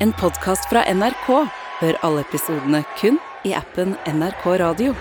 En 0.00 0.12
podkast 0.14 0.68
fra 0.70 0.84
NRK. 0.94 1.26
Hør 1.80 1.96
alle 2.06 2.22
episodene 2.22 2.84
kun 3.00 3.16
i 3.42 3.50
appen 3.58 3.96
NRK 4.06 4.44
Radio. 4.60 4.92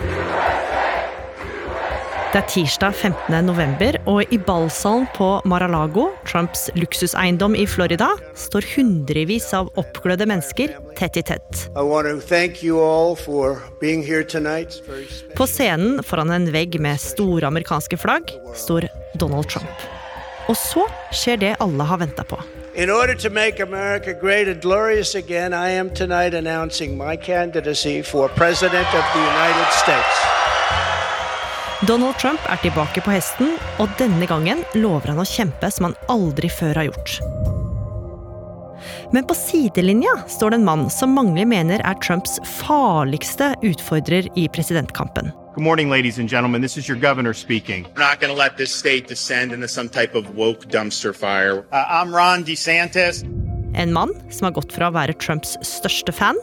Det 2.34 2.40
er 2.42 2.48
tirsdag 2.50 2.98
15. 2.98 3.38
november, 3.46 4.00
og 4.10 4.34
i 4.34 4.40
ballsalen 4.42 5.06
på 5.14 5.30
Mar-a-Lago, 5.46 6.08
Trumps 6.26 6.66
luksuseiendom 6.74 7.54
i 7.54 7.68
Florida, 7.70 8.10
står 8.34 8.66
hundrevis 8.74 9.52
av 9.54 9.70
oppglødde 9.78 10.26
mennesker 10.34 10.74
tett 10.98 11.22
i 11.22 11.26
tett. 11.30 11.68
I 11.78 11.86
want 11.86 12.10
to 12.10 12.18
thank 12.18 12.64
you 12.66 12.82
for 13.22 13.62
being 13.80 14.02
here 14.02 14.26
tonight. 14.26 14.82
It's. 14.90 15.22
På 15.38 15.46
scenen 15.46 16.02
foran 16.04 16.34
en 16.34 16.50
vegg 16.54 16.82
med 16.82 16.98
store 16.98 17.48
amerikanske 17.54 18.02
flagg 18.02 18.34
står 18.58 18.90
Donald 19.22 19.46
Trump. 19.54 19.90
Og 20.50 20.58
så 20.58 20.90
skjer 21.14 21.44
det 21.46 21.58
alle 21.62 21.86
har 21.86 22.02
venta 22.02 22.26
på. 22.26 22.42
In 22.78 22.92
order 22.92 23.16
to 23.16 23.30
make 23.32 23.60
America 23.60 24.14
great 24.14 24.48
and 24.48 24.62
glorious 24.62 25.16
again, 25.16 25.52
I 25.52 25.72
am 25.72 25.90
tonight 25.90 26.36
announcing 26.36 26.96
my 26.96 27.16
candidacy 27.18 28.04
for 28.04 28.30
President 28.30 28.86
of 28.94 29.04
the 29.14 29.20
United 29.20 29.70
States. 29.74 30.18
Donald 31.88 32.20
Trump 32.20 32.40
er 32.46 32.62
tilbake 32.62 33.02
på 33.02 33.16
hesten, 33.16 33.56
og 33.82 33.90
denne 33.98 34.30
gangen 34.30 34.62
lover 34.78 35.10
han 35.10 35.24
å 35.24 35.26
kjempe 35.26 35.72
som 35.74 35.90
han 35.90 35.98
aldri 36.06 36.54
før 36.54 36.78
har 36.78 36.92
gjort. 36.92 37.18
Men 39.10 39.26
på 39.26 39.34
sidelinja 39.42 40.14
står 40.30 40.54
det 40.54 40.62
en 40.62 40.70
mann 40.70 40.86
som 40.94 41.18
mange 41.18 41.50
mener 41.50 41.82
er 41.82 41.98
Trumps 42.06 42.38
farligste 42.60 43.56
utfordrer 43.66 44.30
i 44.38 44.46
presidentkampen. 44.54 45.34
Good 45.58 45.64
morning, 45.64 45.90
ladies 45.90 46.20
and 46.20 46.30
gentlemen. 46.30 46.62
This 46.62 46.78
is 46.78 46.88
your 46.88 47.00
governor 47.00 47.34
speaking. 47.34 47.88
We're 47.96 48.04
not 48.04 48.20
going 48.20 48.32
to 48.32 48.38
let 48.38 48.58
this 48.58 48.72
state 48.72 49.08
descend 49.08 49.52
into 49.52 49.68
some 49.68 49.90
type 49.90 50.14
of 50.14 50.36
woke 50.36 50.68
dumpster 50.68 51.16
fire. 51.16 51.66
Uh, 51.72 51.84
I'm 51.90 52.14
Ron 52.14 52.44
DeSantis. 52.44 53.24
En 53.74 53.92
mann 53.92 54.14
som 54.30 54.46
har 54.46 54.52
gått 54.52 54.70
fra 54.72 54.92
å 54.92 54.94
være 54.94 55.18
Trumps 55.18 55.58
største 55.66 56.14
fan 56.14 56.38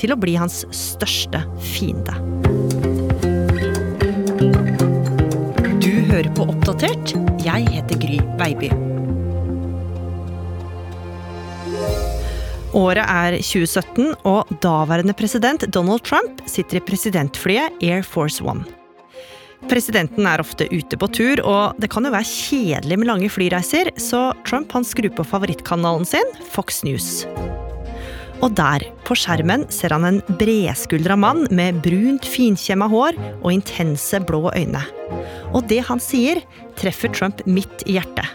til 0.00 0.16
å 0.16 0.16
bli 0.16 0.32
hans 0.40 0.64
største 0.72 1.44
fiende. 1.60 2.16
Du 5.84 5.92
hører 6.08 6.32
på 6.32 6.48
Oppdatert. 6.48 7.18
Jeg 7.44 7.68
heter 7.68 8.00
Gry 8.00 8.16
Veiby. 8.40 8.93
Året 12.74 13.06
er 13.06 13.36
2017, 13.38 14.16
og 14.26 14.48
daværende 14.62 15.14
president 15.14 15.62
Donald 15.70 16.02
Trump 16.02 16.42
sitter 16.50 16.80
i 16.80 16.82
presidentflyet 16.82 17.76
Air 17.84 18.02
Force 18.02 18.42
One. 18.42 18.66
Presidenten 19.70 20.26
er 20.26 20.42
ofte 20.42 20.66
ute 20.72 20.98
på 20.98 21.08
tur, 21.14 21.40
og 21.46 21.78
det 21.80 21.88
kan 21.92 22.04
jo 22.04 22.12
være 22.12 22.26
kjedelig 22.28 22.98
med 22.98 23.08
lange 23.08 23.30
flyreiser, 23.32 23.92
så 23.96 24.26
Trump 24.44 24.74
han 24.74 24.84
skrur 24.84 25.12
på 25.14 25.24
favorittkanalen 25.30 26.04
sin, 26.08 26.34
Fox 26.50 26.82
News. 26.84 27.24
Og 28.42 28.52
der, 28.58 28.82
på 29.06 29.14
skjermen, 29.16 29.68
ser 29.72 29.94
han 29.94 30.04
en 30.08 30.22
bredskuldra 30.40 31.16
mann 31.16 31.46
med 31.54 31.78
brunt, 31.84 32.26
finkjemma 32.26 32.90
hår 32.90 33.16
og 33.38 33.52
intense 33.54 34.18
blå 34.26 34.50
øyne. 34.50 34.82
Og 35.54 35.62
det 35.70 35.84
han 35.86 36.02
sier, 36.02 36.42
treffer 36.76 37.14
Trump 37.14 37.46
midt 37.46 37.86
i 37.86 37.96
hjertet. 37.96 38.26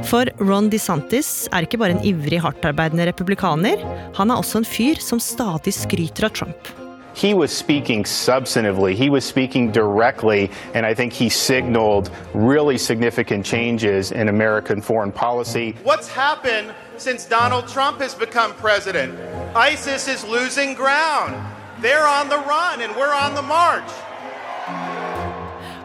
For 0.00 0.24
Ron 0.40 0.70
DeSantis 0.72 1.48
er 1.52 1.66
ikke 1.66 1.78
bare 1.80 1.92
en 1.92 2.04
ivrig, 2.06 2.40
hardtarbeidende 2.40 3.04
republikaner. 3.10 3.82
Han 4.16 4.30
er 4.30 4.40
også 4.40 4.62
en 4.62 4.68
fyr 4.68 5.00
som 5.00 5.20
stadig 5.20 5.74
skryter 5.76 6.30
av 6.30 6.32
Trump. 6.38 6.70
He 7.14 7.34
was 7.34 7.50
speaking 7.50 8.06
substantively, 8.06 8.94
he 8.94 9.10
was 9.10 9.22
speaking 9.22 9.70
directly, 9.70 10.48
and 10.74 10.86
I 10.86 10.94
think 10.94 11.12
he 11.12 11.28
signaled 11.28 12.10
really 12.32 12.78
significant 12.78 13.44
changes 13.44 14.12
in 14.12 14.28
American 14.28 14.80
foreign 14.80 15.12
policy. 15.12 15.74
What's 15.84 16.08
happened 16.08 16.72
since 16.96 17.26
Donald 17.26 17.68
Trump 17.68 18.00
has 18.00 18.14
become 18.14 18.54
president? 18.54 19.12
ISIS 19.54 20.08
is 20.08 20.24
losing 20.24 20.74
ground. 20.74 21.36
They're 21.82 22.08
on 22.08 22.30
the 22.30 22.38
run 22.38 22.80
and 22.80 22.96
we're 22.96 23.12
on 23.12 23.34
the 23.34 23.42
march. 23.42 23.90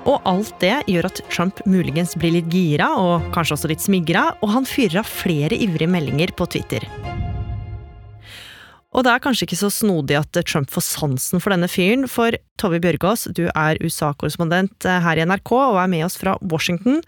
Og 0.08 0.24
alt 0.30 0.54
det 0.64 0.76
gjør 0.88 1.10
at 1.10 1.20
Trump 1.28 1.60
muligens 1.68 2.16
blir 2.16 2.38
litt 2.38 2.48
gira, 2.54 2.94
og 2.95 3.28
kanskje 3.36 3.58
også 3.58 3.72
litt 3.73 3.84
smigra, 3.84 4.30
og 4.40 4.54
han 4.54 4.68
fyrer 4.68 5.02
av 5.02 5.10
flere 5.12 5.58
ivrige 5.60 5.92
meldinger 5.92 6.32
på 6.38 6.48
Twitter. 6.54 6.88
Og 8.96 9.04
det 9.06 9.12
er 9.12 9.22
kanskje 9.22 9.46
ikke 9.46 9.60
så 9.60 9.70
snodig 9.70 10.16
at 10.17 10.40
Trump 10.48 10.72
får 10.73 10.86
sansen 10.88 11.44
for 11.44 11.54
denne 11.54 11.67
fyren, 11.70 12.08
for 12.10 12.34
Tove 12.58 12.80
Bjørgaas, 12.82 13.28
du 13.36 13.46
er 13.52 13.82
USA-korrespondent 13.84 14.88
her 14.88 15.20
i 15.20 15.28
NRK 15.28 15.52
og 15.58 15.82
er 15.84 15.92
med 15.92 16.08
oss 16.08 16.17
fra 16.17 16.38
Washington. 16.42 17.04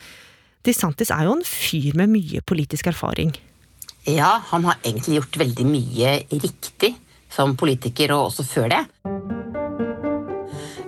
DeSantis 0.67 1.09
er 1.15 1.25
jo 1.25 1.37
en 1.37 1.45
fyr 1.47 1.95
med 1.97 2.11
mye 2.11 2.43
politisk 2.45 2.91
erfaring. 2.91 3.31
Ja, 4.05 4.41
han 4.51 4.67
har 4.67 4.77
egentlig 4.83 5.21
gjort 5.21 5.39
veldig 5.39 5.65
mye 5.71 6.15
riktig 6.35 6.93
som 7.31 7.55
politiker, 7.57 8.11
og 8.15 8.29
også 8.29 8.45
før 8.47 8.73
det. 8.75 8.83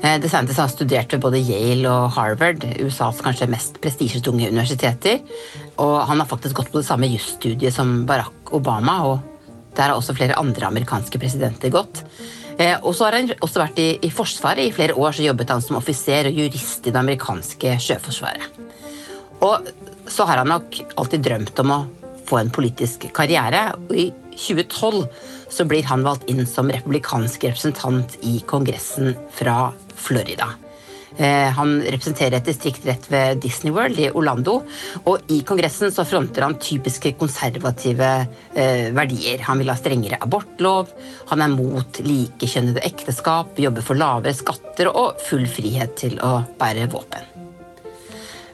Eh, 0.01 0.17
DeSantis 0.17 0.57
har 0.57 0.69
studert 0.71 1.13
ved 1.13 1.21
både 1.21 1.39
Yale 1.45 1.89
og 1.89 2.15
Harvard, 2.15 2.63
USAs 2.81 3.21
kanskje 3.21 3.49
mest 3.51 3.77
prestisjetunge 3.83 4.49
universiteter. 4.49 5.19
Og 5.77 5.99
han 6.09 6.23
har 6.23 6.29
faktisk 6.29 6.57
gått 6.57 6.71
på 6.73 6.81
det 6.81 6.87
samme 6.87 7.09
jusstudiet 7.11 7.75
som 7.75 8.01
Barack 8.09 8.49
Obama, 8.57 8.97
og 9.05 9.19
der 9.77 9.91
har 9.91 9.95
også 9.95 10.15
flere 10.17 10.39
andre 10.41 10.71
amerikanske 10.71 11.21
presidenter 11.21 11.69
gått. 11.69 12.01
Eh, 12.57 12.75
og 12.81 12.95
så 12.97 13.07
har 13.07 13.19
han 13.19 13.29
også 13.37 13.61
vært 13.61 13.79
i, 13.81 13.89
i 14.01 14.09
Forsvaret. 14.09 14.65
I 14.65 14.73
flere 14.73 14.97
år 14.97 15.13
så 15.13 15.27
jobbet 15.27 15.53
han 15.53 15.61
som 15.61 15.77
offiser 15.77 16.31
og 16.31 16.41
jurist 16.41 16.89
i 16.89 16.93
det 16.93 17.01
amerikanske 17.01 17.77
sjøforsvaret. 17.85 18.59
Og 19.45 19.69
så 20.09 20.25
har 20.25 20.41
han 20.41 20.49
nok 20.49 20.81
alltid 20.97 21.29
drømt 21.29 21.61
om 21.61 21.77
å 21.77 21.81
få 22.25 22.41
en 22.41 22.51
politisk 22.53 23.05
karriere. 23.13 23.67
Og 23.77 23.93
i 23.93 24.09
2012 24.41 25.05
så 25.51 25.67
blir 25.69 25.87
han 25.89 26.03
valgt 26.07 26.27
inn 26.31 26.43
som 26.49 26.71
republikansk 26.71 27.45
representant 27.49 28.17
i 28.25 28.39
Kongressen 28.47 29.15
fra 29.35 29.71
Florida. 29.95 30.49
Eh, 31.17 31.49
han 31.51 31.73
representerer 31.83 32.37
et 32.37 32.47
distrikt 32.47 32.85
rett 32.87 33.07
ved 33.11 33.41
Disney 33.43 33.73
World 33.75 33.99
i 33.99 34.07
Orlando. 34.15 34.61
Og 35.03 35.31
i 35.33 35.41
Kongressen 35.47 35.91
så 35.93 36.05
fronter 36.07 36.45
han 36.45 36.57
typiske 36.61 37.13
konservative 37.19 38.11
eh, 38.55 38.87
verdier. 38.95 39.43
Han 39.49 39.61
vil 39.61 39.71
ha 39.73 39.77
strengere 39.79 40.21
abortlov, 40.23 40.93
han 41.31 41.43
er 41.43 41.53
mot 41.53 42.01
likekjønnede 42.05 42.83
ekteskap, 42.87 43.59
jobber 43.59 43.85
for 43.85 43.99
lavere 43.99 44.35
skatter 44.37 44.91
og 44.91 45.19
full 45.27 45.47
frihet 45.51 45.97
til 45.99 46.17
å 46.23 46.39
bære 46.59 46.87
våpen. 46.93 47.27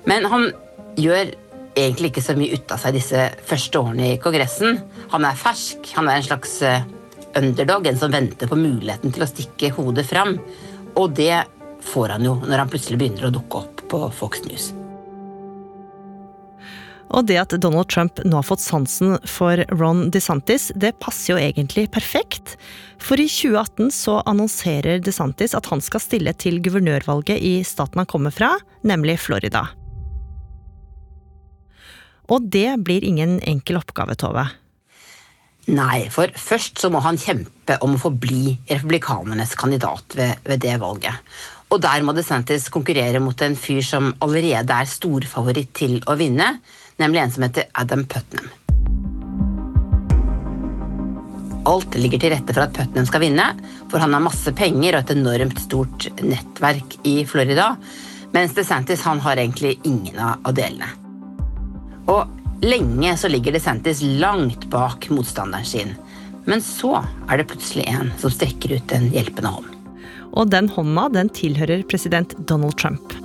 Men 0.08 0.26
han 0.32 0.50
gjør 0.98 1.36
egentlig 1.78 2.12
ikke 2.12 2.26
så 2.26 2.36
mye 2.38 2.58
ut 2.58 2.74
av 2.74 2.82
seg 2.82 2.98
disse 2.98 3.28
første 3.48 3.82
årene 3.82 4.14
i 4.14 4.18
Kongressen. 4.22 4.80
Han 5.14 5.28
er 5.28 5.38
fersk, 5.40 5.92
han 5.98 6.10
er 6.10 6.20
en 6.20 6.28
slags 6.28 6.58
eh, 6.66 6.88
underdog, 7.38 7.88
en 7.88 8.00
som 8.00 8.14
venter 8.14 8.50
på 8.50 8.60
muligheten 8.60 9.14
til 9.14 9.26
å 9.26 9.30
stikke 9.30 9.74
hodet 9.78 10.08
fram. 10.10 10.38
Og 10.98 11.14
det 11.18 11.46
får 11.88 12.18
han 12.18 12.26
jo 12.28 12.36
når 12.44 12.64
han 12.64 12.74
plutselig 12.74 13.00
begynner 13.02 13.30
å 13.30 13.34
dukke 13.38 13.64
opp 13.64 13.88
på 13.92 14.04
Fox 14.18 14.44
News. 14.50 14.72
Og 17.16 17.24
det 17.30 17.38
at 17.40 17.56
Donald 17.64 17.88
Trump 17.88 18.20
nå 18.28 18.42
har 18.42 18.44
fått 18.44 18.64
sansen 18.64 19.16
for 19.30 19.62
Ron 19.72 20.10
DeSantis, 20.12 20.74
det 20.76 20.98
passer 21.00 21.34
jo 21.34 21.40
egentlig 21.40 21.88
perfekt. 21.94 22.58
For 23.00 23.20
i 23.22 23.30
2018 23.32 23.94
så 23.96 24.20
annonserer 24.28 25.00
DeSantis 25.00 25.56
at 25.56 25.72
han 25.72 25.84
skal 25.84 26.04
stille 26.04 26.36
til 26.36 26.60
guvernørvalget 26.66 27.40
i 27.40 27.62
staten 27.68 28.04
han 28.04 28.12
kommer 28.12 28.36
fra, 28.36 28.58
nemlig 28.84 29.22
Florida. 29.24 29.70
Og 32.28 32.48
det 32.52 32.70
blir 32.84 33.06
ingen 33.08 33.38
enkel 33.48 33.80
oppgave, 33.80 34.18
Tove. 34.20 34.48
Nei, 35.68 36.08
for 36.12 36.32
først 36.40 36.80
så 36.80 36.88
må 36.92 37.02
han 37.04 37.20
kjempe 37.20 37.76
om 37.84 37.98
å 37.98 38.00
få 38.00 38.14
bli 38.16 38.54
republikanernes 38.70 39.56
kandidat 39.60 40.16
ved, 40.16 40.44
ved 40.48 40.62
det 40.64 40.78
valget. 40.80 41.16
Og 41.68 41.82
der 41.84 42.04
må 42.08 42.14
DeSantis 42.16 42.70
konkurrere 42.72 43.20
mot 43.20 43.42
en 43.44 43.58
fyr 43.60 43.82
som 43.84 44.14
allerede 44.24 44.72
er 44.72 44.88
storfavoritt 44.88 45.74
til 45.76 45.98
å 46.08 46.16
vinne, 46.20 46.54
nemlig 47.02 47.20
en 47.20 47.34
som 47.36 47.44
heter 47.44 47.68
Adam 47.76 48.06
Putnam. 48.08 48.48
Alt 51.68 51.98
ligger 52.00 52.22
til 52.24 52.32
rette 52.32 52.54
for 52.56 52.64
at 52.64 52.76
Putnam 52.78 53.10
skal 53.10 53.26
vinne, 53.26 53.48
for 53.92 54.00
han 54.00 54.16
har 54.16 54.24
masse 54.24 54.54
penger 54.56 54.96
og 54.96 55.02
et 55.02 55.12
enormt 55.18 55.60
stort 55.60 56.08
nettverk 56.22 56.96
i 57.12 57.18
Florida, 57.28 57.74
mens 58.32 58.56
DeSantis 58.56 59.04
han 59.04 59.20
har 59.26 59.44
egentlig 59.44 59.76
ingen 59.84 60.24
av 60.24 60.56
delene. 60.56 61.07
Og 62.08 62.64
lenge 62.64 63.14
så 63.20 63.30
ligger 63.32 63.56
DeSantis 63.56 64.02
langt 64.22 64.70
bak 64.74 65.10
motstanderen 65.14 65.68
sin, 65.68 65.96
men 66.48 66.64
så 66.64 67.02
er 67.28 67.40
det 67.40 67.50
plutselig 67.52 67.88
en 67.92 68.14
som 68.22 68.32
strekker 68.32 68.78
ut 68.78 68.96
en 68.96 69.10
hjelpende 69.12 69.52
hånd. 69.58 69.72
Og 70.38 70.52
den 70.52 70.70
hånda 70.72 71.08
den 71.16 71.32
tilhører 71.34 71.84
president 71.90 72.36
Donald 72.48 72.78
Trump. 72.80 73.16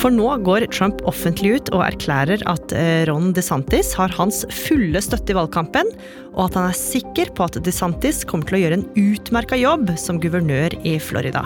For 0.00 0.12
nå 0.14 0.30
går 0.46 0.64
Trump 0.72 1.02
offentlig 1.08 1.58
ut 1.58 1.70
og 1.76 1.82
erklærer 1.84 2.40
at 2.48 2.72
eh, 2.72 3.02
Ron 3.10 3.34
DeSantis 3.36 3.92
har 3.98 4.14
hans 4.16 4.46
fulle 4.54 5.02
støtte 5.04 5.34
i 5.34 5.36
valgkampen, 5.36 5.90
og 6.32 6.46
at 6.46 6.56
han 6.56 6.70
er 6.70 6.78
sikker 6.78 7.34
på 7.36 7.44
at 7.44 7.58
DeSantis 7.66 8.22
kommer 8.24 8.48
til 8.48 8.60
å 8.60 8.62
gjøre 8.62 8.80
en 8.80 8.86
utmerka 8.96 9.58
jobb 9.60 9.92
som 10.00 10.22
guvernør 10.22 10.78
i 10.88 10.96
Florida. 11.04 11.44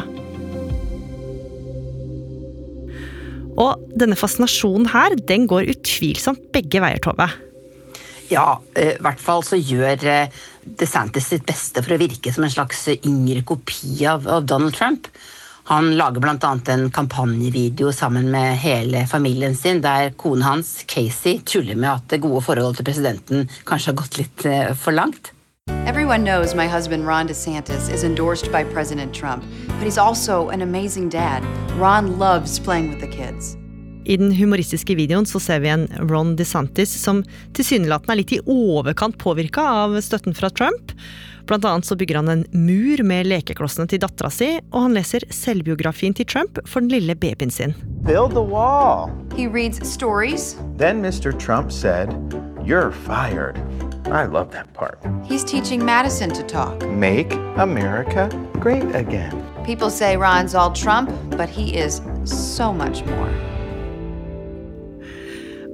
Og 3.60 3.82
denne 3.94 4.18
fascinasjonen 4.18 4.88
her, 4.92 5.14
den 5.28 5.48
går 5.50 5.70
utvilsomt 5.74 6.48
begge 6.54 6.82
veier, 6.82 7.02
Tove. 7.02 7.28
Ja, 8.32 8.58
eh, 8.74 8.94
i 8.96 9.04
hvert 9.04 9.20
fall 9.20 9.44
så 9.46 9.58
gjør 9.60 10.06
eh, 10.08 10.42
DeSantis 10.64 11.28
sitt 11.30 11.44
beste 11.46 11.84
for 11.84 11.94
å 11.94 12.00
virke 12.00 12.32
som 12.34 12.46
en 12.46 12.52
slags 12.52 12.86
yngre 12.96 13.44
kopi 13.46 14.06
av, 14.08 14.26
av 14.26 14.48
Donald 14.48 14.74
Trump. 14.76 15.10
Han 15.68 15.94
lager 15.96 16.20
bl.a. 16.20 16.50
en 16.74 16.90
kampanjevideo 16.92 17.92
sammen 17.92 18.30
med 18.32 18.58
hele 18.60 19.06
familien 19.08 19.54
sin, 19.56 19.80
der 19.84 20.10
konen 20.20 20.44
hans, 20.44 20.82
Casey, 20.88 21.38
tuller 21.40 21.78
med 21.78 21.90
at 21.92 22.10
det 22.12 22.20
gode 22.24 22.42
forholdet 22.44 22.82
til 22.82 22.88
presidenten 22.90 23.48
kanskje 23.64 23.92
har 23.92 24.00
gått 24.02 24.20
litt 24.20 24.48
eh, 24.48 24.74
for 24.76 24.96
langt. 24.96 25.33
Everyone 25.86 26.24
knows 26.24 26.54
my 26.54 26.66
husband 26.66 27.06
Ron 27.06 27.28
DeSantis 27.28 27.92
is 27.92 28.04
endorsed 28.04 28.50
by 28.50 28.64
President 28.64 29.14
Trump, 29.14 29.44
but 29.66 29.84
he's 29.84 29.98
also 29.98 30.48
an 30.48 30.62
amazing 30.62 31.08
dad. 31.08 31.44
Ron 31.78 32.18
loves 32.18 32.58
playing 32.58 32.88
with 32.90 33.00
the 33.00 33.06
kids. 33.06 33.56
I 34.04 34.16
den 34.16 34.32
humoristiske 34.32 34.94
videoen 34.94 35.26
så 35.26 35.40
ser 35.40 35.60
vi 35.60 35.68
en 35.68 35.86
Ron 36.10 36.36
DeSantis 36.36 36.92
som 37.02 37.22
tilsynelatende 37.52 38.12
er 38.12 38.20
litt 38.20 38.32
i 38.32 38.40
overkant 38.44 39.18
påvirka 39.20 39.64
av 39.84 39.98
støtten 40.00 40.36
fra 40.36 40.50
Trump. 40.50 40.92
Blant 41.46 41.64
annet 41.64 41.84
så 41.84 41.96
bygger 41.96 42.16
han 42.20 42.28
en 42.28 42.46
mur 42.52 43.04
med 43.04 43.28
lekeklossene 43.28 43.88
til 43.88 44.00
dattera 44.00 44.32
si, 44.32 44.50
og 44.72 44.86
han 44.86 44.96
leser 44.96 45.24
selvbiografien 45.28 46.16
til 46.16 46.28
Trump 46.28 46.60
for 46.64 46.80
den 46.80 46.92
lille 46.96 47.16
babyen 47.16 47.52
sin. 47.52 47.76
Build 48.04 48.32
the 48.32 48.44
wall. 48.44 49.12
He 49.36 49.46
reads 49.46 49.84
stories. 49.88 50.56
Then 50.76 51.00
Mr. 51.00 51.32
Trump 51.32 51.72
said, 51.72 52.08
You're 52.64 52.92
fired. 52.92 53.60
I 54.06 54.26
love 54.26 54.50
that 54.52 54.72
part. 54.74 54.98
He's 55.24 55.44
teaching 55.44 55.84
Madison 55.84 56.30
to 56.30 56.42
talk. 56.42 56.86
Make 56.88 57.32
America 57.56 58.28
great 58.60 58.94
again. 58.94 59.32
People 59.64 59.90
say 59.90 60.16
Ron's 60.16 60.54
all 60.54 60.72
Trump, 60.72 61.10
but 61.36 61.48
he 61.48 61.76
is 61.76 62.02
so 62.24 62.72
much 62.72 63.04
more. 63.04 63.32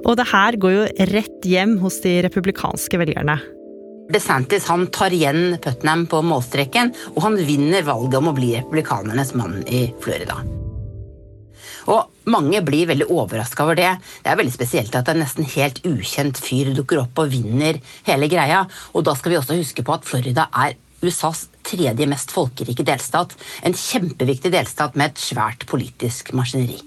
Og 0.07 0.17
det 0.17 0.29
her 0.31 0.57
går 0.57 0.73
jo 0.73 0.85
rett 1.11 1.45
hjem 1.45 1.77
hos 1.83 2.01
de 2.01 2.21
republikanske 2.25 2.99
velgerne. 3.03 3.37
DeSantis 4.11 4.67
han 4.71 4.87
tar 4.91 5.15
igjen 5.15 5.59
Putnam 5.63 6.07
på 6.11 6.23
målstreken, 6.27 6.95
og 7.15 7.23
han 7.27 7.37
vinner 7.47 7.87
valget 7.87 8.19
om 8.19 8.31
å 8.33 8.35
bli 8.35 8.55
republikanernes 8.57 9.35
mann 9.39 9.61
i 9.69 9.89
Florida. 10.03 10.41
Og 11.91 12.09
Mange 12.31 12.61
blir 12.63 12.87
veldig 12.91 13.09
overraska 13.11 13.65
over 13.65 13.79
det. 13.79 13.91
Det 14.23 14.31
er 14.31 14.39
veldig 14.39 14.55
spesielt 14.55 14.95
at 14.95 15.09
en 15.11 15.23
nesten 15.23 15.47
helt 15.57 15.81
ukjent 15.89 16.39
fyr 16.39 16.71
dukker 16.77 17.01
opp 17.03 17.19
og 17.23 17.33
vinner 17.33 17.81
hele 18.07 18.29
greia. 18.31 18.67
Og 18.95 19.07
da 19.09 19.17
skal 19.19 19.33
vi 19.33 19.39
også 19.41 19.57
huske 19.59 19.85
på 19.87 19.97
at 19.97 20.07
Florida 20.07 20.47
er 20.53 20.77
USAs 21.01 21.47
tredje 21.67 22.07
mest 22.07 22.31
folkerike 22.35 22.85
delstat. 22.87 23.35
En 23.67 23.75
kjempeviktig 23.75 24.53
delstat 24.53 24.99
med 25.01 25.11
et 25.11 25.23
svært 25.23 25.67
politisk 25.71 26.35
maskineri. 26.37 26.79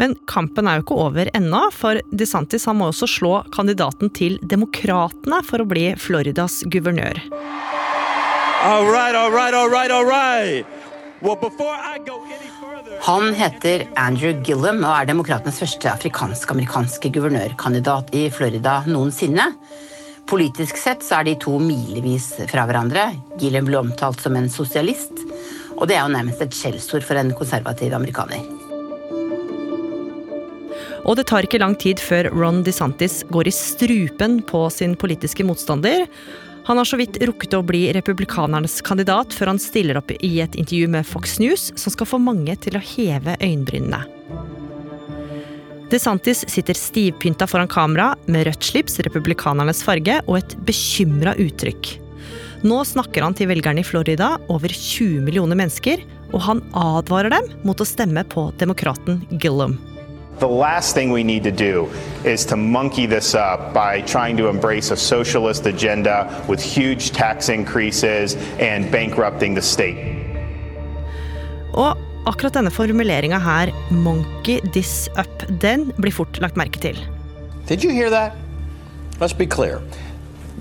Men 0.00 0.14
kampen 0.30 0.68
er 0.68 0.78
jo 0.78 0.84
ikke 0.84 1.00
over 1.02 1.30
ennå, 1.36 1.66
for 1.76 1.98
DeSantis 2.12 2.64
han 2.68 2.78
må 2.78 2.88
også 2.88 3.08
slå 3.10 3.32
kandidaten 3.52 4.12
til 4.16 4.38
Demokratene 4.48 5.42
for 5.44 5.60
å 5.60 5.68
bli 5.68 5.90
Floridas 6.00 6.60
guvernør. 6.72 7.20
All 8.62 8.86
right, 8.92 9.16
all 9.16 9.32
right, 9.32 9.54
all 9.56 9.68
right, 9.68 9.90
all 9.90 10.04
right. 10.04 10.64
Well, 11.20 11.36
before 11.36 11.74
I 11.74 11.98
go 12.06 12.22
any 12.24 12.49
han 13.00 13.32
heter 13.32 13.86
Andrew 13.96 14.34
Gillum 14.44 14.82
og 14.84 14.92
er 14.92 15.06
demokratenes 15.08 15.60
første 15.62 15.88
afrikansk-amerikanske 15.88 17.08
guvernørkandidat 17.14 18.12
i 18.16 18.26
Florida 18.34 18.82
noensinne. 18.84 19.46
Politisk 20.28 20.76
sett 20.76 21.02
så 21.06 21.20
er 21.20 21.30
de 21.30 21.34
to 21.40 21.54
milevis 21.62 22.28
fra 22.50 22.66
hverandre. 22.68 23.06
Gillum 23.40 23.70
ble 23.70 23.80
omtalt 23.80 24.20
som 24.20 24.36
en 24.36 24.50
sosialist, 24.52 25.24
og 25.78 25.88
det 25.88 25.96
er 25.96 26.04
jo 26.04 26.12
nærmest 26.12 26.44
et 26.44 26.54
skjellsord 26.54 27.06
for 27.08 27.16
en 27.16 27.32
konservativ 27.38 27.96
amerikaner. 27.96 28.44
Og 31.08 31.16
det 31.16 31.24
tar 31.30 31.48
ikke 31.48 31.62
lang 31.62 31.78
tid 31.80 31.98
før 32.04 32.28
Ron 32.36 32.60
DeSantis 32.66 33.22
går 33.32 33.48
i 33.48 33.56
strupen 33.56 34.42
på 34.44 34.66
sin 34.70 34.92
politiske 35.00 35.46
motstander. 35.48 36.04
Han 36.68 36.78
har 36.78 36.84
så 36.84 36.98
vidt 37.00 37.18
rukket 37.24 37.54
å 37.56 37.62
bli 37.66 37.86
republikanernes 37.96 38.80
kandidat 38.86 39.34
før 39.34 39.54
han 39.54 39.60
stiller 39.62 39.98
opp 40.00 40.12
i 40.12 40.32
et 40.44 40.56
intervju 40.58 40.90
med 40.92 41.08
Fox 41.08 41.38
News, 41.42 41.70
som 41.80 41.94
skal 41.94 42.08
få 42.08 42.20
mange 42.22 42.54
til 42.62 42.76
å 42.76 42.84
heve 42.84 43.36
øyenbrynene. 43.40 44.04
DeSantis 45.90 46.44
sitter 46.46 46.78
stivpynta 46.78 47.48
foran 47.50 47.70
kamera 47.70 48.12
med 48.30 48.46
rødt 48.46 48.68
slips, 48.68 49.00
republikanernes 49.02 49.82
farge, 49.82 50.20
og 50.28 50.38
et 50.38 50.54
bekymra 50.68 51.34
uttrykk. 51.42 51.96
Nå 52.62 52.82
snakker 52.86 53.24
han 53.24 53.34
til 53.34 53.48
velgerne 53.50 53.82
i 53.82 53.86
Florida, 53.86 54.34
over 54.52 54.70
20 54.70 55.24
millioner 55.26 55.58
mennesker, 55.58 56.04
og 56.30 56.44
han 56.46 56.62
advarer 56.76 57.32
dem 57.34 57.48
mot 57.66 57.80
å 57.80 57.88
stemme 57.88 58.22
på 58.30 58.50
demokraten 58.60 59.24
Gillum. 59.32 59.80
The 60.40 60.48
last 60.48 60.94
thing 60.94 61.10
we 61.12 61.22
need 61.22 61.44
to 61.44 61.52
do 61.52 61.90
is 62.24 62.46
to 62.46 62.56
monkey 62.56 63.04
this 63.04 63.34
up 63.34 63.74
by 63.74 64.00
trying 64.00 64.38
to 64.38 64.48
embrace 64.48 64.90
a 64.90 64.96
socialist 64.96 65.66
agenda 65.66 66.44
with 66.48 66.62
huge 66.62 67.12
tax 67.12 67.50
increases 67.50 68.36
and 68.58 68.90
bankrupting 68.90 69.54
the 69.54 69.60
state. 69.60 69.98
Og 71.76 71.96
akkurat 72.24 72.54
denne 72.56 72.70
formuleringa 72.70 73.38
her, 73.38 73.68
'monkey 73.90 74.60
this 74.72 75.10
up', 75.18 75.44
den 75.60 75.92
blir 76.00 76.12
fort 76.12 76.40
lagt 76.40 76.56
merke 76.56 76.80
til. 76.80 76.96
Did 77.68 77.84
you 77.84 77.92
hear 77.92 78.08
that? 78.08 78.32
Let's 79.20 79.36
be 79.36 79.46
clear. 79.46 79.82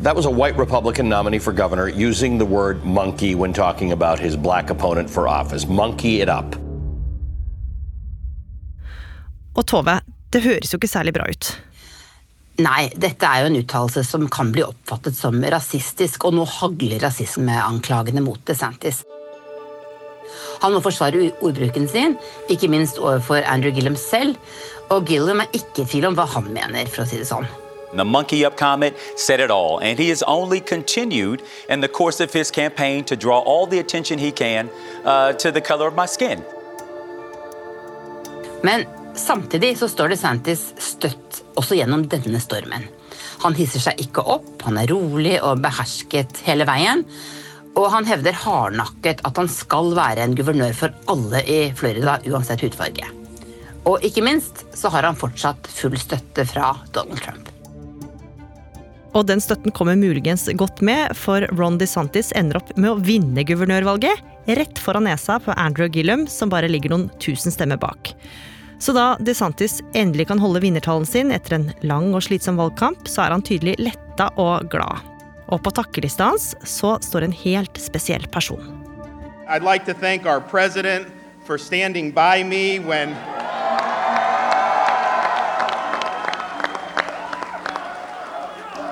That 0.04 0.16
was 0.16 0.26
a 0.26 0.32
white 0.32 0.58
Republican 0.58 1.08
nominee 1.08 1.40
for 1.40 1.54
governor 1.54 1.88
using 1.88 2.38
the 2.38 2.46
word 2.46 2.84
monkey 2.84 3.34
when 3.34 3.54
talking 3.54 3.94
about 3.94 4.20
his 4.20 4.36
black 4.36 4.70
opponent 4.70 5.10
for 5.10 5.28
office. 5.28 5.68
Monkey 5.68 6.22
it 6.22 6.28
up. 6.28 6.69
Og 9.58 9.66
Tove, 9.68 10.00
det 10.34 10.44
høres 10.46 10.74
jo 10.74 10.80
ikke 10.80 10.92
særlig 10.92 11.16
bra 11.18 11.26
ut. 11.30 11.54
Nei, 12.60 12.90
dette 13.00 13.24
er 13.24 13.44
jo 13.46 13.52
en 13.54 13.60
uttalelse 13.62 14.04
som 14.04 14.26
kan 14.32 14.52
bli 14.52 14.66
oppfattet 14.66 15.16
som 15.16 15.38
rasistisk, 15.54 16.26
og 16.28 16.36
nå 16.36 16.44
hagler 16.60 17.00
rasismeanklagene 17.06 18.24
mot 18.26 18.42
DeSantis. 18.48 19.06
Han 20.60 20.76
må 20.76 20.82
forsvare 20.84 21.30
ordbruken 21.40 21.88
sin, 21.88 22.18
ikke 22.52 22.68
minst 22.68 23.00
overfor 23.00 23.48
Andrew 23.48 23.72
Gillum 23.72 23.96
selv, 23.96 24.36
og 24.92 25.08
Gillum 25.08 25.40
er 25.40 25.56
ikke 25.56 25.86
i 25.86 25.88
tvil 25.88 26.10
om 26.10 26.20
hva 26.20 26.28
han 26.36 26.52
mener, 26.52 26.92
for 26.92 27.06
å 27.06 27.08
si 27.08 27.22
det 27.22 27.30
sånn. 27.32 27.48
The 27.96 28.06
monkey 28.06 28.46
up 28.46 28.58
comment 28.58 28.96
said 29.16 29.40
it 29.40 29.50
all, 29.50 29.80
and 29.80 29.98
he 29.98 30.10
has 30.10 30.22
only 30.28 30.60
continued 30.60 31.42
in 31.70 31.82
the 31.82 31.88
course 31.88 32.20
of 32.20 32.34
his 32.34 32.52
campaign 32.52 33.04
to 33.06 33.16
draw 33.16 33.40
all 33.40 33.66
the 33.66 33.80
attention 33.80 34.20
he 34.20 34.32
can 34.32 34.70
uh, 35.06 35.34
to 35.34 35.50
the 35.52 35.62
color 35.62 35.88
of 35.88 35.96
my 35.96 36.06
skin. 36.06 36.44
Men 38.62 38.86
Samtidig 39.16 39.78
så 39.78 39.90
står 39.90 40.14
DeSantis 40.14 40.62
støtt 40.82 41.42
også 41.60 41.78
gjennom 41.80 42.06
denne 42.10 42.40
stormen. 42.42 42.88
Han 43.44 43.56
hisser 43.56 43.84
seg 43.84 44.02
ikke 44.04 44.24
opp, 44.28 44.58
han 44.66 44.80
er 44.82 44.92
rolig 44.92 45.38
og 45.46 45.62
behersket 45.64 46.42
hele 46.48 46.68
veien. 46.68 47.06
Og 47.80 47.88
han 47.94 48.08
hevder 48.10 48.36
hardnakket 48.36 49.22
at 49.28 49.38
han 49.40 49.48
skal 49.52 49.94
være 49.96 50.26
en 50.26 50.36
guvernør 50.36 50.74
for 50.76 50.96
alle 51.12 51.44
i 51.48 51.60
Florida, 51.78 52.18
uansett 52.28 52.66
hudfarge. 52.66 53.08
Og 53.88 54.04
ikke 54.06 54.24
minst 54.26 54.66
så 54.76 54.92
har 54.92 55.08
han 55.08 55.18
fortsatt 55.18 55.70
full 55.72 55.96
støtte 56.00 56.44
fra 56.50 56.74
Donald 56.96 57.24
Trump. 57.24 57.48
Og 59.18 59.26
den 59.26 59.42
støtten 59.42 59.74
kommer 59.74 59.98
muligens 59.98 60.46
godt 60.60 60.84
med, 60.86 61.16
for 61.18 61.48
Ron 61.58 61.80
DeSantis 61.82 62.30
ender 62.38 62.60
opp 62.60 62.76
med 62.78 62.92
å 62.92 63.00
vinne 63.02 63.46
guvernørvalget, 63.48 64.22
rett 64.60 64.82
foran 64.82 65.08
nesa 65.10 65.40
på 65.42 65.56
Andrew 65.58 65.90
Gillum, 65.90 66.28
som 66.30 66.52
bare 66.52 66.70
ligger 66.70 66.94
noen 66.94 67.08
tusen 67.22 67.54
stemmer 67.54 67.80
bak. 67.82 68.14
Så 68.80 68.94
da 68.96 69.18
DeSantis 69.20 69.82
endelig 69.94 70.30
kan 70.30 70.40
holde 70.40 70.62
vinnertallen 70.64 71.06
sin 71.06 71.34
etter 71.36 71.58
en 71.58 71.72
lang 71.84 72.14
og 72.16 72.24
slitsom 72.24 72.60
valgkamp, 72.60 73.08
så 73.12 73.26
er 73.26 73.36
han 73.36 73.44
tydelig 73.44 73.76
letta 73.80 74.30
og 74.40 74.70
glad. 74.72 75.04
Og 75.52 75.60
på 75.66 75.74
takkelista 75.76 76.30
hans 76.32 76.54
så 76.64 76.96
står 77.04 77.28
en 77.28 77.36
helt 77.36 77.80
spesiell 77.82 78.24
person. 78.32 78.64
I'd 79.50 79.64
like 79.64 79.86
to 79.86 79.94
thank 79.94 80.24
president 80.50 81.08
for 81.44 81.58
standing 81.58 82.12
by 82.12 82.44
me 82.44 82.80
when 82.80 83.16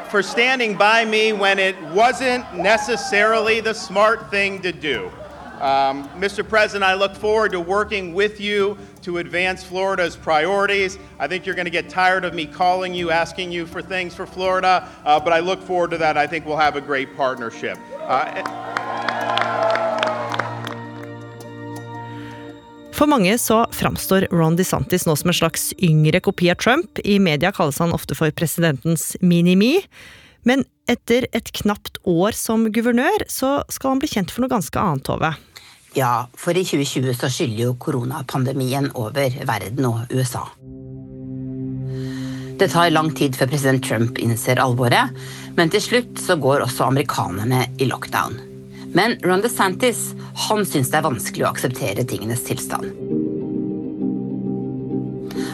for 0.09 0.23
standing 0.23 0.75
by 0.75 1.05
me 1.05 1.31
when 1.33 1.59
it 1.59 1.75
wasn't 1.93 2.43
necessarily 2.55 3.61
the 3.61 3.73
smart 3.73 4.31
thing 4.31 4.61
to 4.61 4.71
do. 4.71 5.11
Um, 5.61 6.07
Mr. 6.19 6.47
President, 6.47 6.83
I 6.83 6.93
look 6.93 7.15
forward 7.15 7.51
to 7.53 7.59
working 7.59 8.13
with 8.13 8.39
you 8.39 8.77
to 9.01 9.17
advance 9.17 9.63
Florida's 9.63 10.15
priorities. 10.15 10.99
I 11.19 11.27
think 11.27 11.45
you're 11.45 11.55
going 11.55 11.65
to 11.65 11.71
get 11.71 11.89
tired 11.89 12.25
of 12.25 12.33
me 12.33 12.45
calling 12.45 12.93
you, 12.93 13.09
asking 13.09 13.51
you 13.51 13.65
for 13.65 13.81
things 13.81 14.13
for 14.13 14.27
Florida, 14.27 14.87
uh, 15.03 15.19
but 15.19 15.33
I 15.33 15.39
look 15.39 15.61
forward 15.61 15.91
to 15.91 15.97
that. 15.97 16.17
I 16.17 16.27
think 16.27 16.45
we'll 16.45 16.57
have 16.57 16.75
a 16.75 16.81
great 16.81 17.15
partnership. 17.17 17.77
Uh, 18.01 18.43
For 22.97 23.05
mange 23.05 23.37
så 23.37 23.65
framstår 23.71 24.27
Ron 24.31 24.55
DeSantis 24.57 25.05
nå 25.05 25.13
som 25.15 25.29
en 25.29 25.35
slags 25.37 25.73
yngre 25.77 26.17
kopi 26.19 26.49
av 26.49 26.55
Trump. 26.55 26.99
I 27.05 27.19
media 27.19 27.51
kalles 27.53 27.77
han 27.77 27.93
ofte 27.93 28.15
for 28.17 28.33
presidentens 28.33 29.15
mini-me. 29.21 29.83
Men 30.47 30.63
etter 30.87 31.27
et 31.35 31.51
knapt 31.61 31.99
år 32.07 32.35
som 32.37 32.63
guvernør, 32.71 33.27
så 33.27 33.59
skal 33.73 33.95
han 33.95 34.01
bli 34.03 34.11
kjent 34.13 34.31
for 34.31 34.45
noe 34.45 34.53
ganske 34.53 34.79
annet, 34.79 35.03
Tove. 35.07 35.33
Ja, 35.97 36.27
for 36.37 36.55
i 36.55 36.63
2020 36.63 37.15
så 37.17 37.29
skyller 37.31 37.63
jo 37.65 37.75
koronapandemien 37.81 38.91
over 38.95 39.33
verden 39.49 39.87
og 39.89 40.13
USA. 40.13 40.45
Det 42.57 42.71
tar 42.73 42.93
lang 42.93 43.11
tid 43.17 43.35
før 43.37 43.49
president 43.51 43.83
Trump 43.85 44.17
innser 44.21 44.61
alvoret, 44.61 45.13
men 45.57 45.73
til 45.73 45.83
slutt 45.83 46.21
så 46.21 46.37
går 46.41 46.63
også 46.65 46.87
amerikanerne 46.87 47.65
i 47.77 47.89
lockdown. 47.89 48.39
Men 48.97 49.17
Ron 49.25 49.43
DeSantis 49.43 50.13
han 50.47 50.63
syns 50.65 50.89
det 50.89 51.01
er 51.01 51.05
vanskelig 51.05 51.45
å 51.45 51.51
akseptere 51.51 52.05
tingenes 52.07 52.45
tilstand. 52.47 52.93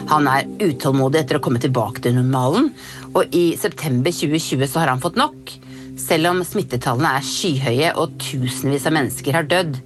Han 0.08 0.28
er 0.28 0.48
utålmodig 0.60 1.22
etter 1.22 1.38
å 1.38 1.42
komme 1.44 1.60
tilbake 1.60 2.02
til 2.04 2.16
normalen, 2.18 2.70
og 3.14 3.34
i 3.34 3.54
september 3.56 4.10
2020 4.10 4.66
så 4.68 4.82
har 4.82 4.90
han 4.92 5.02
fått 5.02 5.18
nok. 5.18 5.54
Selv 6.00 6.32
om 6.32 6.42
smittetallene 6.42 7.12
er 7.18 7.26
skyhøye 7.26 7.92
og 8.00 8.16
tusenvis 8.18 8.86
av 8.90 8.96
mennesker 8.96 9.36
har 9.36 9.46
dødd, 9.50 9.78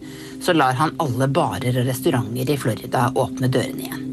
så 0.45 0.55
lar 0.57 0.79
han 0.79 0.95
alle 1.03 1.29
barer 1.29 1.77
og 1.77 1.89
restauranter 1.91 2.55
i 2.55 2.57
Florida 2.61 3.09
åpne 3.15 3.51
dørene 3.53 3.85
igjen. 3.85 4.05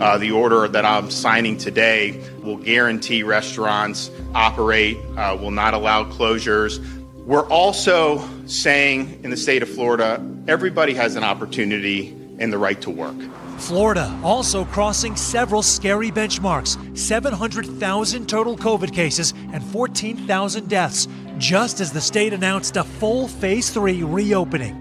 Uh, 0.00 0.18
the 0.18 0.30
order 0.32 0.68
that 0.68 0.84
I'm 0.84 1.08
signing 1.08 1.56
today 1.56 2.20
will 2.42 2.56
guarantee 2.56 3.22
restaurants 3.22 4.10
operate, 4.34 4.98
uh, 5.16 5.38
will 5.40 5.52
not 5.52 5.72
allow 5.72 6.04
closures. 6.04 6.80
We're 7.24 7.48
also 7.48 8.22
saying 8.46 9.20
in 9.22 9.30
the 9.30 9.36
state 9.36 9.62
of 9.62 9.68
Florida, 9.68 10.20
everybody 10.46 10.92
has 10.94 11.16
an 11.16 11.24
opportunity 11.24 12.14
and 12.38 12.52
the 12.52 12.58
right 12.58 12.80
to 12.82 12.90
work. 12.90 13.16
Florida 13.58 14.12
also 14.22 14.64
crossing 14.64 15.16
several 15.16 15.62
scary 15.62 16.10
benchmarks 16.10 16.76
700,000 16.94 18.28
total 18.28 18.56
COVID 18.56 18.92
cases 18.92 19.34
and 19.52 19.62
14,000 19.64 20.68
deaths, 20.68 21.08
just 21.38 21.80
as 21.80 21.92
the 21.92 22.00
state 22.00 22.32
announced 22.32 22.76
a 22.76 22.84
full 22.84 23.28
phase 23.28 23.70
three 23.70 24.02
reopening. 24.02 24.80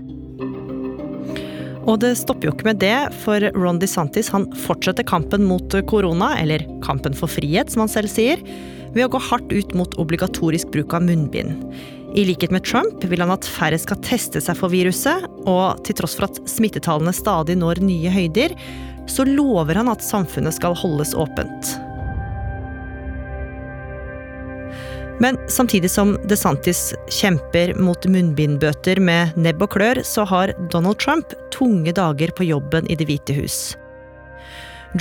Og 1.84 2.00
det 2.00 2.13
stopper 2.15 2.48
jo 2.48 2.53
ikke 2.56 2.70
med 2.70 2.80
det, 2.80 2.96
for 3.25 3.44
Ron 3.60 3.80
DeSantis 3.82 4.30
han 4.32 4.46
fortsetter 4.65 5.03
kampen 5.03 5.44
mot 5.44 5.75
korona, 5.89 6.32
eller 6.39 6.63
kampen 6.86 7.15
for 7.18 7.27
frihet, 7.27 7.74
som 7.74 7.84
han 7.84 7.92
selv 7.92 8.12
sier, 8.12 8.39
ved 8.94 9.08
å 9.08 9.12
gå 9.12 9.20
hardt 9.27 9.51
ut 9.51 9.74
mot 9.75 9.98
obligatorisk 10.00 10.72
bruk 10.72 10.96
av 10.96 11.03
munnbind. 11.03 11.65
I 12.13 12.25
likhet 12.25 12.51
med 12.53 12.65
Trump 12.65 13.03
vil 13.10 13.22
han 13.24 13.34
at 13.34 13.48
færre 13.50 13.77
skal 13.82 13.98
teste 14.05 14.41
seg 14.43 14.58
for 14.60 14.70
viruset, 14.70 15.25
og 15.50 15.82
til 15.86 15.98
tross 15.98 16.13
for 16.17 16.27
at 16.27 16.38
smittetallene 16.50 17.13
stadig 17.15 17.55
når 17.58 17.82
nye 17.82 18.12
høyder, 18.13 18.53
så 19.10 19.25
lover 19.25 19.79
han 19.82 19.89
at 19.89 20.05
samfunnet 20.05 20.53
skal 20.53 20.77
holdes 20.77 21.15
åpent. 21.17 21.74
Men 25.24 25.38
samtidig 25.50 25.89
som 25.91 26.15
DeSantis 26.29 26.91
kjemper 27.22 27.74
mot 27.82 28.05
munnbindbøter 28.10 29.00
med 29.01 29.38
nebb 29.39 29.62
og 29.65 29.74
klør, 29.75 30.01
så 30.05 30.25
har 30.29 30.53
Donald 30.74 31.00
Trump 31.01 31.34
tunge 31.53 31.93
dager 31.96 32.34
på 32.38 32.46
jobben 32.50 32.89
i 32.91 32.98
Det 33.00 33.08
hvite 33.10 33.38
hus. 33.38 33.58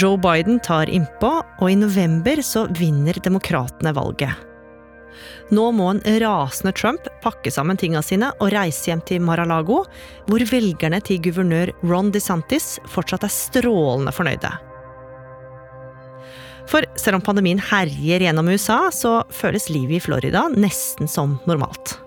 Joe 0.00 0.16
Biden 0.16 0.60
tar 0.64 0.88
innpå, 0.88 1.34
og 1.60 1.68
i 1.68 1.76
november 1.76 2.40
så 2.44 2.64
vinner 2.78 3.18
demokratene 3.24 3.92
valget. 3.96 4.51
Nå 5.52 5.66
må 5.76 5.90
en 5.92 6.00
rasende 6.22 6.72
Trump 6.72 7.08
pakke 7.20 7.50
sammen 7.52 7.76
tinga 7.76 8.00
sine 8.04 8.30
og 8.40 8.54
reise 8.54 8.88
hjem 8.88 9.02
til 9.04 9.20
Mar-a-Lago, 9.20 9.82
hvor 10.24 10.44
velgerne 10.48 11.00
til 11.04 11.20
guvernør 11.26 11.74
Ron 11.84 12.08
DeSantis 12.14 12.78
fortsatt 12.88 13.26
er 13.28 13.34
strålende 13.34 14.14
fornøyde. 14.16 14.52
For 16.72 16.86
selv 16.96 17.18
om 17.18 17.26
pandemien 17.26 17.60
herjer 17.60 18.24
gjennom 18.24 18.48
USA, 18.48 18.86
så 18.94 19.18
føles 19.34 19.68
livet 19.68 19.98
i 19.98 20.02
Florida 20.06 20.46
nesten 20.54 21.10
som 21.10 21.36
normalt. 21.44 21.98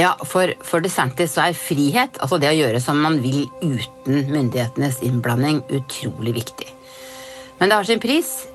Ja, 0.00 0.14
for, 0.28 0.52
for 0.64 0.80
DeSantis 0.84 1.36
så 1.36 1.50
er 1.50 1.56
frihet, 1.56 2.16
altså 2.20 2.40
det 2.40 2.48
å 2.48 2.56
gjøre 2.56 2.80
som 2.80 3.00
man 3.04 3.20
vil 3.20 3.44
uten 3.60 4.24
myndighetenes 4.32 5.02
innblanding, 5.04 5.60
utrolig 5.68 6.36
viktig. 6.40 6.72
Men 7.60 7.68
det 7.68 7.76
har 7.76 7.88
sin 7.88 8.00
pris. 8.00 8.46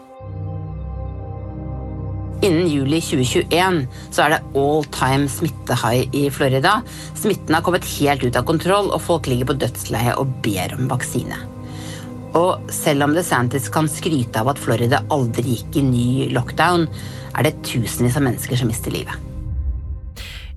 Innen 2.42 2.72
juli 2.72 2.98
2021 3.06 3.84
så 4.10 4.24
er 4.24 4.34
det 4.34 4.40
all 4.58 4.86
time 4.90 5.28
smittehigh 5.30 6.16
i 6.18 6.24
Florida. 6.34 6.80
Smitten 7.14 7.54
har 7.54 7.62
kommet 7.62 7.86
helt 8.00 8.24
ut 8.26 8.38
av 8.40 8.48
kontroll, 8.50 8.90
og 8.90 9.04
folk 9.06 9.30
ligger 9.30 9.52
på 9.52 9.60
dødsleiet 9.62 10.18
og 10.18 10.32
ber 10.42 10.74
om 10.74 10.88
vaksine. 10.90 11.38
Og 12.34 12.72
selv 12.74 13.06
om 13.06 13.14
DeSantis 13.14 13.68
kan 13.70 13.90
skryte 13.92 14.42
av 14.42 14.50
at 14.54 14.62
Florida 14.62 15.04
aldri 15.14 15.60
gikk 15.60 15.78
i 15.78 15.84
ny 15.86 16.08
lockdown, 16.34 16.88
er 17.38 17.46
det 17.46 17.60
tusenvis 17.68 18.18
av 18.18 18.26
mennesker 18.26 18.58
som 18.58 18.72
mister 18.72 18.96
livet. 18.96 19.14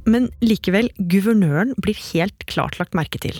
Men 0.08 0.30
likevel, 0.44 0.88
guvernøren 0.96 1.72
blir 1.80 2.00
helt 2.12 2.46
klart 2.48 2.78
lagt 2.80 2.96
merke 2.96 3.20
til. 3.20 3.36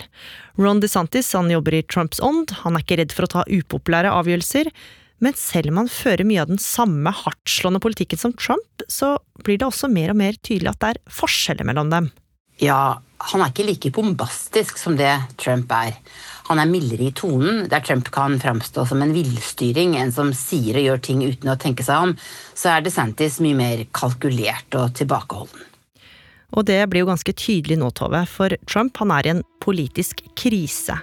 Ron 0.57 0.81
DeSantis 0.81 1.31
han 1.37 1.49
jobber 1.53 1.77
i 1.77 1.81
Trumps 1.85 2.21
ånd, 2.21 2.53
han 2.61 2.77
er 2.77 2.85
ikke 2.85 2.99
redd 3.01 3.13
for 3.15 3.25
å 3.25 3.31
ta 3.39 3.43
upopulære 3.49 4.13
avgjørelser. 4.13 4.69
Men 5.23 5.35
selv 5.39 5.71
om 5.71 5.83
han 5.83 5.91
fører 5.91 6.27
mye 6.27 6.43
av 6.43 6.51
den 6.51 6.61
samme 6.61 7.11
hardtslående 7.15 7.81
politikken 7.83 8.19
som 8.19 8.35
Trump, 8.35 8.85
så 8.91 9.15
blir 9.45 9.59
det 9.61 9.67
også 9.69 9.89
mer 9.91 10.11
og 10.11 10.19
mer 10.19 10.37
tydelig 10.43 10.73
at 10.73 10.81
det 10.81 10.93
er 10.93 11.03
forskjeller 11.21 11.67
mellom 11.67 11.91
dem. 11.93 12.11
Ja, 12.61 12.99
han 13.31 13.41
er 13.43 13.51
ikke 13.51 13.65
like 13.67 13.91
bombastisk 13.95 14.79
som 14.79 14.95
det 14.99 15.11
Trump 15.41 15.71
er. 15.75 15.95
Han 16.47 16.59
er 16.61 16.69
mildere 16.69 17.07
i 17.07 17.13
tonen, 17.15 17.65
der 17.71 17.83
Trump 17.83 18.11
kan 18.13 18.37
framstå 18.39 18.85
som 18.87 19.01
en 19.01 19.15
villstyring, 19.15 19.95
en 19.97 20.11
som 20.13 20.33
sier 20.35 20.77
og 20.77 20.87
gjør 20.87 21.05
ting 21.07 21.23
uten 21.25 21.51
å 21.51 21.57
tenke 21.59 21.83
seg 21.83 22.09
om, 22.09 22.13
så 22.53 22.75
er 22.75 22.85
DeSantis 22.85 23.39
mye 23.43 23.57
mer 23.57 23.85
kalkulert 23.95 24.77
og 24.77 24.93
tilbakeholden. 24.99 25.71
Og 26.55 26.67
det 26.69 26.79
blir 26.91 27.03
jo 27.03 27.09
ganske 27.09 27.33
tydelig 27.35 27.79
nå, 27.81 27.89
Tove, 27.97 28.21
for 28.29 28.53
Trump 28.69 29.01
han 29.01 29.11
er 29.15 29.27
i 29.27 29.33
en 29.33 29.43
politisk 29.63 30.21
krise. 30.39 30.99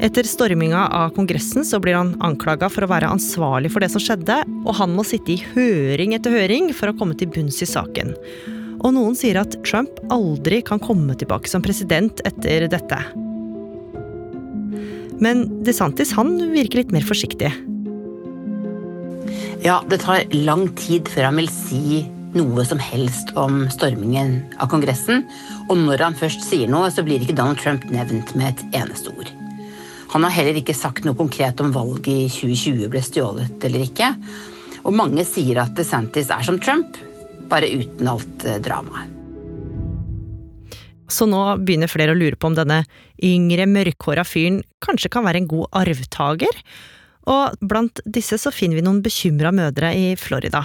Etter 0.00 0.24
storminga 0.24 0.86
av 0.96 1.10
Kongressen 1.12 1.64
så 1.64 1.76
blir 1.80 1.98
han 1.98 2.14
anklaga 2.24 2.70
for 2.72 2.86
å 2.86 2.88
være 2.88 3.10
ansvarlig 3.12 3.68
for 3.74 3.84
det 3.84 3.90
som 3.92 4.00
skjedde, 4.00 4.38
og 4.64 4.72
han 4.78 4.94
må 4.96 5.04
sitte 5.04 5.34
i 5.34 5.42
høring 5.52 6.14
etter 6.16 6.32
høring 6.32 6.70
for 6.72 6.88
å 6.88 6.94
komme 6.96 7.16
til 7.20 7.28
bunns 7.28 7.58
i 7.60 7.68
saken. 7.68 8.14
Og 8.80 8.94
noen 8.96 9.18
sier 9.18 9.36
at 9.36 9.58
Trump 9.60 10.00
aldri 10.08 10.62
kan 10.64 10.80
komme 10.80 11.12
tilbake 11.20 11.52
som 11.52 11.60
president 11.60 12.22
etter 12.24 12.64
dette. 12.72 13.00
Men 15.20 15.44
DeSantis 15.66 16.14
han 16.16 16.32
virker 16.54 16.80
litt 16.80 16.94
mer 16.96 17.04
forsiktig. 17.04 17.52
Ja, 19.60 19.82
det 19.92 20.00
tar 20.06 20.24
lang 20.32 20.70
tid 20.80 21.12
før 21.12 21.28
han 21.28 21.42
vil 21.42 21.52
si 21.52 22.06
noe 22.32 22.64
som 22.64 22.80
helst 22.80 23.34
om 23.36 23.66
stormingen 23.74 24.38
av 24.56 24.72
Kongressen. 24.72 25.26
Og 25.68 25.76
når 25.84 26.06
han 26.06 26.16
først 26.16 26.48
sier 26.48 26.72
noe, 26.72 26.88
så 26.88 27.04
blir 27.04 27.20
ikke 27.20 27.36
Donald 27.36 27.60
Trump 27.60 27.84
nevnt 27.92 28.32
med 28.38 28.54
et 28.54 28.80
eneste 28.80 29.12
ord. 29.12 29.34
Han 30.10 30.26
har 30.26 30.34
heller 30.34 30.58
ikke 30.58 30.74
sagt 30.74 31.04
noe 31.06 31.18
konkret 31.18 31.60
om 31.62 31.70
valget 31.74 32.10
i 32.10 32.26
2020 32.32 32.90
ble 32.90 33.02
stjålet 33.04 33.66
eller 33.68 33.86
ikke. 33.86 34.10
Og 34.82 34.96
mange 34.96 35.22
sier 35.28 35.60
at 35.62 35.76
DeSantis 35.76 36.32
er 36.34 36.42
som 36.46 36.58
Trump, 36.62 36.98
bare 37.50 37.68
uten 37.70 38.10
alt 38.10 38.46
eh, 38.48 38.58
dramaet. 38.62 39.16
Så 41.10 41.26
nå 41.26 41.40
begynner 41.58 41.90
flere 41.90 42.14
å 42.14 42.18
lure 42.18 42.38
på 42.38 42.50
om 42.50 42.54
denne 42.54 42.84
yngre, 43.26 43.66
mørkhåra 43.66 44.22
fyren 44.26 44.60
kanskje 44.82 45.10
kan 45.10 45.26
være 45.26 45.42
en 45.42 45.50
god 45.50 45.66
arvtaker? 45.82 46.60
Og 47.30 47.58
blant 47.60 48.00
disse 48.06 48.38
så 48.40 48.52
finner 48.54 48.78
vi 48.78 48.86
noen 48.86 49.02
bekymra 49.02 49.50
mødre 49.54 49.90
i 49.94 50.14
Florida. 50.18 50.64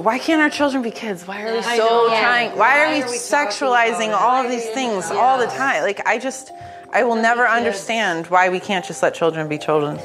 Why 0.00 0.18
can't 0.18 0.40
our 0.40 0.50
children 0.50 0.82
be 0.82 0.90
kids? 0.90 1.26
Why 1.26 1.42
are 1.42 1.54
we 1.54 1.62
so 1.62 2.08
trying? 2.08 2.50
Why 2.56 2.72
are 2.80 2.90
we 2.94 3.02
sexualizing 3.02 4.14
all 4.14 4.44
of 4.44 4.50
these 4.50 4.66
things 4.74 5.10
all 5.10 5.38
the 5.38 5.46
time? 5.46 5.82
Like, 5.82 6.00
I 6.06 6.18
just, 6.18 6.50
I 6.92 7.04
will 7.04 7.14
never 7.14 7.46
understand 7.46 8.26
why 8.26 8.48
we 8.48 8.58
can't 8.58 8.84
just 8.84 9.00
let 9.02 9.14
children 9.14 9.46
be 9.48 9.58
children. 9.58 9.98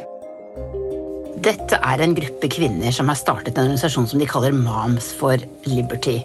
Dette 1.42 1.80
er 1.82 2.02
en 2.02 2.14
gruppe 2.14 2.46
kvinner 2.50 2.94
som 2.94 3.10
har 3.10 3.18
startet 3.18 3.58
en 3.58 3.66
organisasjon 3.66 4.06
som 4.12 4.22
de 4.22 4.28
kaller 4.30 4.54
Moms 4.54 5.08
for 5.18 5.42
Liberty. 5.66 6.20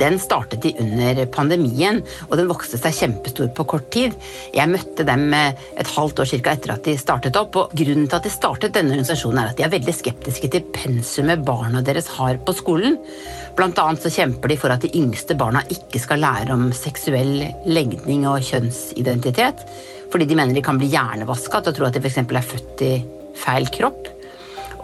Den 0.00 0.16
startet 0.22 0.62
de 0.64 0.72
under 0.80 1.20
pandemien, 1.34 2.00
og 2.30 2.36
den 2.40 2.48
vokste 2.48 2.80
seg 2.80 2.96
kjempestor 2.96 3.50
på 3.56 3.66
kort 3.74 3.90
tid. 3.92 4.16
Jeg 4.56 4.72
møtte 4.72 5.04
dem 5.04 5.34
et 5.34 5.92
halvt 5.96 6.22
år 6.24 6.30
cirka 6.32 6.54
etter 6.56 6.72
at 6.76 6.88
de 6.88 6.96
startet 7.00 7.36
opp, 7.36 7.58
og 7.60 7.76
grunnen 7.76 8.08
til 8.08 8.20
at 8.20 8.24
de 8.24 8.32
startet 8.32 8.76
denne 8.76 8.94
organisasjonen 8.94 9.42
er 9.42 9.52
at 9.52 9.60
de 9.60 9.66
er 9.68 9.74
veldig 9.76 9.96
skeptiske 10.00 10.52
til 10.54 10.64
pensumet 10.76 11.44
barna 11.44 11.84
deres 11.84 12.08
har 12.16 12.40
på 12.40 12.56
skolen. 12.56 12.96
Blant 13.60 13.76
annet 13.76 14.00
så 14.00 14.08
kjemper 14.08 14.48
de 14.48 14.56
for 14.56 14.72
at 14.72 14.80
de 14.80 14.88
yngste 14.96 15.34
barna 15.36 15.60
ikke 15.68 16.00
skal 16.00 16.22
lære 16.22 16.54
om 16.54 16.70
seksuell 16.72 17.42
legning 17.68 18.22
og 18.24 18.40
kjønnsidentitet, 18.46 19.60
fordi 20.08 20.24
de 20.30 20.38
mener 20.38 20.56
de 20.56 20.62
kan 20.64 20.80
bli 20.80 20.88
hjernevaska 20.88 21.60
til 21.60 21.74
å 21.74 21.76
tro 21.76 21.88
at 21.90 21.98
de 21.98 22.00
f.eks. 22.00 22.16
er 22.22 22.48
født 22.54 22.86
i 22.86 22.90
feil 23.36 23.68
kropp. 23.74 24.08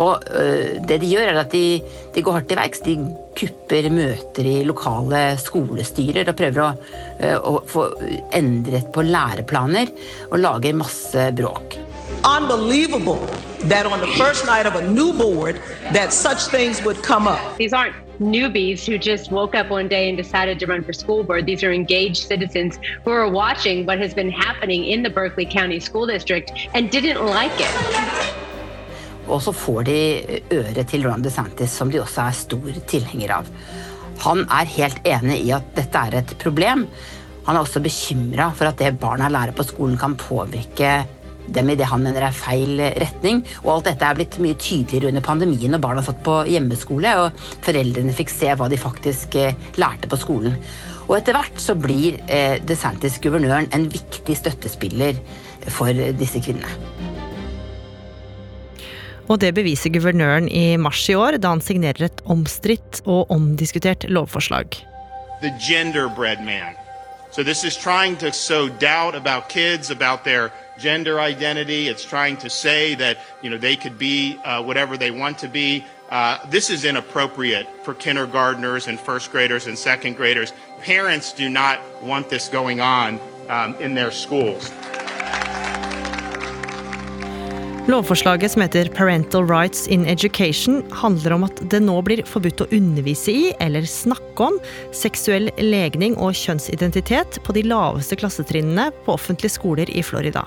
Og 0.05 0.29
øh, 0.29 0.77
det 0.85 1.01
de 1.01 1.09
gjør, 1.09 1.31
er 1.31 1.41
at 1.41 1.57
de, 1.57 1.81
de 2.13 2.21
går 2.21 2.37
hardt 2.37 2.51
til 2.53 2.61
verks. 2.61 2.85
De 2.85 2.99
kupper 3.41 3.89
møter 3.97 4.53
i 4.53 4.57
lokale 4.69 5.25
skolestyrer 5.41 6.29
og 6.29 6.37
prøver 6.37 6.67
å, 6.67 6.71
øh, 7.17 7.37
å, 7.41 7.59
få 7.73 7.89
endret 8.37 8.93
på 8.93 9.09
læreplaner 9.09 9.89
og 10.29 10.41
lager 10.45 10.83
masse 10.85 11.31
bråk. 11.41 11.81
Unbelievable 12.29 13.25
that 13.73 13.89
on 13.89 14.05
the 14.05 14.13
first 14.21 14.45
night 14.45 14.69
of 14.69 14.77
a 14.77 14.85
new 14.85 15.15
board 15.17 15.57
that 15.97 16.13
such 16.13 16.53
things 16.53 16.85
would 16.85 17.01
come 17.01 17.27
up. 17.27 17.41
These 17.57 17.73
aren't 17.73 18.06
newbies 18.21 18.85
who 18.87 18.99
just 18.99 19.31
woke 19.31 19.55
up 19.55 19.71
one 19.71 19.89
day 19.89 20.09
and 20.09 20.17
decided 20.17 20.59
to 20.61 20.67
run 20.67 20.83
for 20.83 20.93
school 20.93 21.23
board. 21.23 21.47
These 21.47 21.63
are 21.65 21.73
engaged 21.73 22.29
citizens 22.29 22.79
who 23.05 23.11
are 23.11 23.29
watching 23.29 23.87
what 23.87 23.99
has 23.99 24.15
been 24.15 24.31
happening 24.31 24.85
in 24.85 25.03
the 25.03 25.11
Berkeley 25.11 25.47
County 25.47 25.81
School 25.81 26.07
District 26.07 26.51
and 26.75 26.91
didn't 26.91 27.25
like 27.25 27.59
it. 27.61 27.75
Og 29.27 29.43
så 29.43 29.53
får 29.53 29.83
de 29.83 29.99
øret 30.55 30.87
til 30.87 31.09
Ron 31.09 31.23
DeSantis, 31.23 31.71
som 31.71 31.91
de 31.91 32.01
også 32.01 32.29
er 32.29 32.37
stor 32.39 32.81
tilhenger 32.87 33.33
av. 33.41 33.49
Han 34.23 34.45
er 34.47 34.71
helt 34.77 35.01
enig 35.05 35.41
i 35.49 35.51
at 35.57 35.67
dette 35.77 35.99
er 35.99 36.21
et 36.21 36.37
problem. 36.39 36.87
Han 37.47 37.57
er 37.57 37.63
også 37.63 37.83
bekymra 37.83 38.53
for 38.55 38.71
at 38.71 38.79
det 38.79 38.99
barna 39.03 39.29
lærer 39.31 39.55
på 39.55 39.67
skolen, 39.67 39.99
kan 39.99 40.17
påvirke 40.19 41.07
dem 41.49 41.71
i 41.71 41.77
det 41.79 41.89
han 41.91 42.03
mener 42.05 42.29
er 42.29 42.37
feil 42.37 42.81
retning. 43.01 43.43
Og 43.65 43.73
alt 43.77 43.91
dette 43.91 44.09
er 44.09 44.19
blitt 44.19 44.39
mye 44.43 44.59
tydeligere 44.59 45.13
under 45.13 45.25
pandemien 45.25 45.75
når 45.75 45.85
barna 45.85 46.05
satt 46.05 46.23
på 46.27 46.43
hjemmeskole 46.51 47.17
og 47.23 47.47
foreldrene 47.67 48.15
fikk 48.17 48.33
se 48.33 48.53
hva 48.53 48.71
de 48.73 48.81
faktisk 48.81 49.39
eh, 49.41 49.57
lærte 49.81 50.11
på 50.11 50.21
skolen. 50.21 50.57
Og 51.07 51.19
etter 51.21 51.37
hvert 51.37 51.61
så 51.63 51.77
blir 51.79 52.19
eh, 52.27 52.57
DeSantis 52.67 53.21
guvernøren 53.23 53.71
en 53.77 53.87
viktig 53.93 54.39
støttespiller 54.39 55.21
for 55.73 55.91
disse 56.19 56.43
kvinnene. 56.43 57.15
Og 59.27 59.41
det 59.43 59.53
beviser 59.57 59.91
guvernøren 59.91 60.47
i 60.49 60.77
mars 60.79 61.03
i 61.11 61.17
år, 61.19 61.41
da 61.43 61.51
han 61.55 61.63
signerer 61.65 62.07
et 62.07 62.23
omstridt 62.31 63.03
og 63.05 63.31
omdiskutert 63.35 64.07
lovforslag. 64.11 64.79
The. 65.43 66.86
So 67.31 67.43
this 67.43 67.65
is 67.65 67.77
trying 67.77 68.17
to 68.19 68.33
sow 68.33 68.69
doubt 68.69 69.15
about 69.15 69.49
kids, 69.49 69.91
about 69.91 70.25
their 70.25 70.53
gender 70.79 71.21
identity. 71.21 71.89
It's 71.89 72.05
trying 72.05 72.37
to 72.39 72.51
say 72.51 72.95
that 72.95 73.19
you 73.43 73.51
know 73.51 73.59
they 73.59 73.77
could 73.77 73.99
be 73.99 74.39
uh, 74.45 74.63
whatever 74.63 74.97
they 74.97 75.11
want 75.11 75.39
to 75.39 75.49
be. 75.49 75.85
Uh, 76.11 76.39
this 76.49 76.71
is 76.71 76.85
inappropriate 76.85 77.67
for 77.83 77.93
kindergartners 77.93 78.87
and 78.87 78.99
first 78.99 79.33
graders 79.33 79.67
and 79.67 79.77
second 79.77 80.17
graders. 80.17 80.53
Parents 80.81 81.33
do 81.33 81.49
not 81.49 81.81
want 82.03 82.29
this 82.29 82.49
going 82.49 82.81
on 82.81 83.19
um, 83.49 83.75
in 83.77 83.95
their 83.95 84.11
schools. 84.13 84.71
Lovforslaget 87.87 88.51
som 88.53 88.63
heter 88.63 88.89
Parental 88.89 89.47
Rights 89.47 89.89
in 89.89 90.07
Education 90.07 90.83
handler 90.91 91.33
om 91.33 91.45
at 91.47 91.61
det 91.71 91.79
nå 91.85 91.95
blir 92.03 92.25
forbudt 92.27 92.65
å 92.65 92.67
undervise 92.75 93.31
i 93.31 93.45
eller 93.63 93.87
snakke 93.87 94.49
om 94.49 94.57
seksuell 94.91 95.53
legning 95.63 96.17
og 96.19 96.35
kjønnsidentitet 96.35 97.39
på 97.47 97.55
de 97.55 97.63
laveste 97.71 98.19
klassetrinnene 98.19 98.89
på 99.05 99.15
offentlige 99.15 99.55
skoler 99.55 99.93
i 99.95 100.03
Florida. 100.03 100.43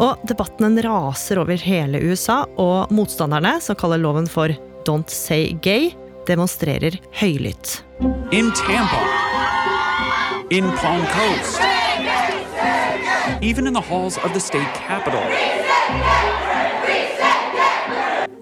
Og 0.00 0.24
debatten 0.24 0.80
raser 0.80 1.42
over 1.42 1.60
hele 1.60 2.00
USA, 2.00 2.46
og 2.56 2.88
motstanderne, 2.96 3.58
som 3.60 3.76
kaller 3.76 4.00
loven 4.00 4.24
for 4.24 4.56
Don't 4.88 5.12
Say 5.12 5.52
Gay, 5.60 5.92
demonstrerer 6.24 6.96
høylytt. 7.20 7.82
In 8.32 8.48
Tampa, 8.56 9.04
in 10.48 10.72
Palm 10.80 11.04
Coast, 11.12 11.60
even 13.44 13.66
in 13.66 13.74
the 13.74 13.84
halls 13.84 14.16
of 14.24 14.32
the 14.32 14.40
state 14.40 14.72
capitol. 14.88 15.28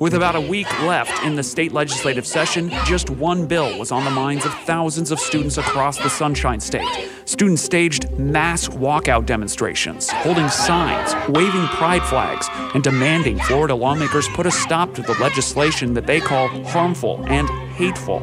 With 0.01 0.15
about 0.15 0.37
a 0.37 0.41
week 0.41 0.69
left 0.85 1.25
in 1.25 1.35
the 1.35 1.43
state 1.43 1.73
legislative 1.73 2.25
session, 2.25 2.71
just 2.87 3.11
one 3.11 3.47
bill 3.47 3.77
was 3.79 3.91
on 3.91 4.05
the 4.05 4.13
minds 4.13 4.47
of 4.47 4.55
thousands 4.61 5.11
of 5.11 5.19
students 5.19 5.59
across 5.59 5.99
the 5.99 6.09
Sunshine 6.09 6.61
State. 6.61 6.89
Students 7.25 7.63
staged 7.63 8.09
mass 8.17 8.69
walkout 8.69 9.27
demonstrations, 9.27 10.09
holding 10.09 10.49
signs, 10.49 11.15
waving 11.29 11.67
pride 11.67 12.05
flags, 12.05 12.49
and 12.75 12.85
demanding 12.85 13.41
Florida 13.41 13.75
lawmakers 13.75 14.29
put 14.29 14.47
a 14.47 14.53
stop 14.53 14.95
to 14.95 15.03
the 15.03 15.15
legislation 15.21 15.95
that 15.95 16.07
they 16.07 16.21
call 16.21 16.47
harmful 16.67 17.25
and 17.27 17.49
hateful. 17.75 18.21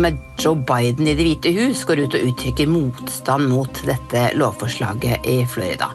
Med 0.00 0.16
Joe 0.38 0.54
Biden 0.54 1.06
i 1.06 1.14
Det 1.14 1.24
hvite 1.24 1.52
hus 1.52 1.84
går 1.84 2.04
ut 2.06 2.14
og 2.14 2.26
uttrykker 2.30 2.66
motstand 2.66 3.48
mot 3.50 3.80
dette 3.84 4.30
lovforslaget 4.38 5.26
i 5.26 5.44
Florida. 5.44 5.92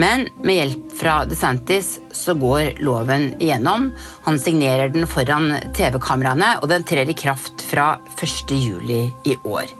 Men 0.00 0.26
med 0.42 0.58
hjelp 0.58 0.92
fra 0.98 1.20
DeSantis 1.28 2.00
så 2.12 2.34
går 2.34 2.80
loven 2.82 3.30
igjennom. 3.38 3.92
Han 4.26 4.38
signerer 4.42 4.90
den 4.90 5.06
foran 5.06 5.52
TV-kameraene, 5.76 6.56
og 6.62 6.68
den 6.72 6.86
trer 6.86 7.10
i 7.10 7.16
kraft 7.18 7.62
fra 7.70 7.94
1.7 8.18 8.90
i 9.30 9.36
år. 9.44 9.70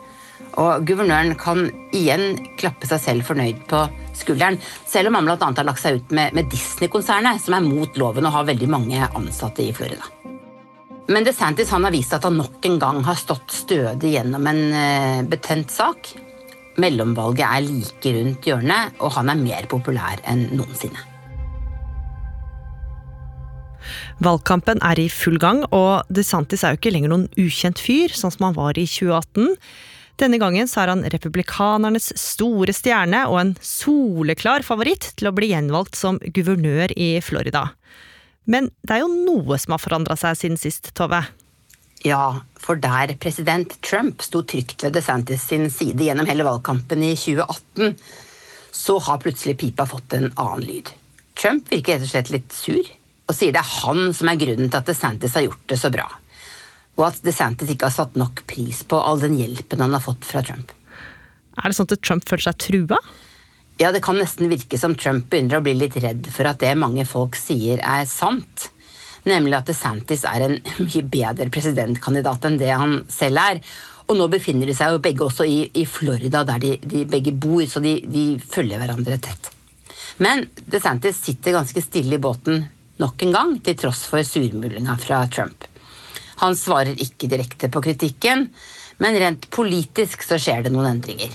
Og 0.62 0.85
guvernøren 0.87 1.35
kan 1.38 1.66
igjen 1.94 2.36
klappe 2.60 2.86
seg 2.86 3.02
selv 3.02 3.26
fornøyd 3.26 3.65
på 3.71 3.80
skulderen, 4.15 4.60
selv 4.86 5.10
om 5.10 5.19
han 5.19 5.26
bl.a. 5.26 5.50
har 5.50 5.67
lagt 5.67 5.82
seg 5.82 5.99
ut 5.99 6.15
med, 6.15 6.36
med 6.36 6.50
Disney-konsernet, 6.52 7.43
som 7.43 7.58
er 7.58 7.67
mot 7.67 7.99
loven 7.99 8.28
og 8.28 8.36
har 8.36 8.52
veldig 8.52 8.71
mange 8.71 9.08
ansatte 9.10 9.67
i 9.67 9.75
Florida. 9.75 10.06
Men 11.10 11.26
DeSantis 11.26 11.73
har 11.75 11.91
vist 11.93 12.15
at 12.17 12.25
han 12.25 12.38
nok 12.38 12.65
en 12.65 12.78
gang 12.80 13.02
har 13.04 13.19
stått 13.19 13.50
stødig 13.52 14.15
gjennom 14.15 14.47
en 14.49 14.62
uh, 14.73 15.26
betent 15.28 15.75
sak. 15.75 16.15
Mellomvalget 16.80 17.45
er 17.47 17.67
like 17.67 18.15
rundt 18.17 18.47
hjørnet, 18.49 18.95
og 18.99 19.15
han 19.15 19.30
er 19.30 19.43
mer 19.43 19.67
populær 19.71 20.23
enn 20.30 20.49
noensinne. 20.58 21.10
Valgkampen 24.25 24.80
er 24.87 25.00
i 25.02 25.08
full 25.13 25.39
gang, 25.43 25.65
og 25.75 26.06
DeSantis 26.15 26.65
er 26.65 26.75
jo 26.75 26.80
ikke 26.80 26.95
lenger 26.95 27.13
noen 27.13 27.26
ukjent 27.41 27.82
fyr, 27.82 28.15
sånn 28.15 28.32
som 28.34 28.49
han 28.49 28.56
var 28.56 28.78
i 28.80 28.87
2018. 28.89 29.54
Denne 30.23 30.39
gangen 30.39 30.69
så 30.71 30.84
er 30.84 30.93
han 30.93 31.06
republikanernes 31.10 32.13
store 32.21 32.75
stjerne 32.75 33.25
og 33.26 33.41
en 33.41 33.54
soleklar 33.58 34.63
favoritt 34.67 35.10
til 35.19 35.30
å 35.30 35.34
bli 35.34 35.50
gjenvalgt 35.50 35.99
som 35.99 36.21
guvernør 36.23 36.95
i 36.95 37.17
Florida. 37.25 37.73
Men 38.47 38.71
det 38.87 38.99
er 38.99 39.02
jo 39.02 39.10
noe 39.10 39.58
som 39.58 39.75
har 39.75 39.82
forandra 39.82 40.17
seg 40.21 40.39
siden 40.39 40.60
sist, 40.60 40.93
Tove? 40.95 41.25
Ja, 42.04 42.40
for 42.60 42.76
der 42.76 43.14
president 43.17 43.78
Trump 43.80 44.21
sto 44.23 44.43
trygt 44.45 44.82
ved 44.84 44.93
DeSantis 44.93 45.47
sin 45.49 45.71
side 45.73 46.04
gjennom 46.04 46.28
hele 46.28 46.45
valgkampen 46.45 47.00
i 47.00 47.14
2018, 47.17 47.95
så 48.75 48.99
har 49.06 49.23
plutselig 49.23 49.56
pipa 49.62 49.86
fått 49.88 50.12
en 50.12 50.28
annen 50.34 50.67
lyd. 50.67 50.90
Trump 51.40 51.73
virker 51.73 51.97
rett 51.97 52.04
og 52.04 52.10
slett 52.12 52.32
litt 52.34 52.52
sur, 52.52 52.90
og 53.25 53.32
sier 53.32 53.54
det 53.56 53.62
er 53.62 53.73
han 53.78 54.12
som 54.12 54.28
er 54.28 54.36
grunnen 54.43 54.69
til 54.69 54.82
at 54.82 54.90
DeSantis 54.90 55.38
har 55.38 55.47
gjort 55.47 55.64
det 55.73 55.80
så 55.80 55.90
bra. 55.95 56.04
Og 57.00 57.06
at 57.08 57.25
DeSantis 57.25 57.73
ikke 57.73 57.88
har 57.88 57.97
satt 57.97 58.21
nok 58.21 58.45
pris 58.52 58.84
på 58.84 59.00
all 59.00 59.25
den 59.25 59.38
hjelpen 59.40 59.80
han 59.86 59.97
har 59.97 60.04
fått 60.04 60.28
fra 60.28 60.45
Trump. 60.45 60.76
Er 61.56 61.71
det 61.71 61.78
sånn 61.78 61.88
at 61.88 62.04
Trump 62.04 62.28
føler 62.28 62.50
seg 62.50 62.60
trua? 62.67 63.00
Ja, 63.80 63.95
det 63.97 64.04
kan 64.04 64.21
nesten 64.21 64.52
virke 64.52 64.76
som 64.78 64.93
Trump 64.93 65.32
begynner 65.32 65.62
å 65.62 65.64
bli 65.64 65.73
litt 65.78 65.97
redd 66.04 66.28
for 66.36 66.52
at 66.52 66.60
det 66.60 66.76
mange 66.76 67.08
folk 67.08 67.40
sier 67.40 67.80
er 67.80 68.04
sant 68.10 68.69
nemlig 69.28 69.56
at 69.58 69.71
DeSantis 69.71 70.25
er 70.28 70.47
en 70.47 70.56
mye 70.84 71.02
bedre 71.10 71.49
presidentkandidat 71.52 72.49
enn 72.49 72.60
det 72.60 72.71
han 72.73 73.00
selv 73.13 73.43
er. 73.43 73.60
Og 74.04 74.19
nå 74.19 74.28
befinner 74.32 74.69
de 74.69 74.76
seg 74.76 74.93
jo 74.93 75.02
begge 75.04 75.25
også 75.25 75.47
i, 75.49 75.58
i 75.80 75.87
Florida, 75.89 76.45
der 76.45 76.60
de, 76.60 76.75
de, 76.82 77.04
begge 77.08 77.32
bor, 77.32 77.65
så 77.69 77.80
de, 77.84 77.97
de 78.04 78.25
følger 78.41 78.80
hverandre 78.82 79.17
tett. 79.25 79.50
Men 80.21 80.45
DeSantis 80.71 81.23
sitter 81.25 81.56
ganske 81.56 81.82
stille 81.82 82.19
i 82.19 82.23
båten 82.23 82.67
nok 83.00 83.25
en 83.26 83.32
gang, 83.34 83.56
til 83.65 83.78
tross 83.80 84.04
for 84.10 84.23
surmulinga 84.26 84.99
fra 85.00 85.25
Trump. 85.32 85.65
Han 86.43 86.54
svarer 86.58 87.00
ikke 87.00 87.30
direkte 87.30 87.71
på 87.73 87.82
kritikken, 87.82 88.49
men 89.02 89.19
rent 89.19 89.49
politisk 89.54 90.23
så 90.23 90.39
skjer 90.39 90.67
det 90.67 90.75
noen 90.75 90.93
endringer. 90.93 91.32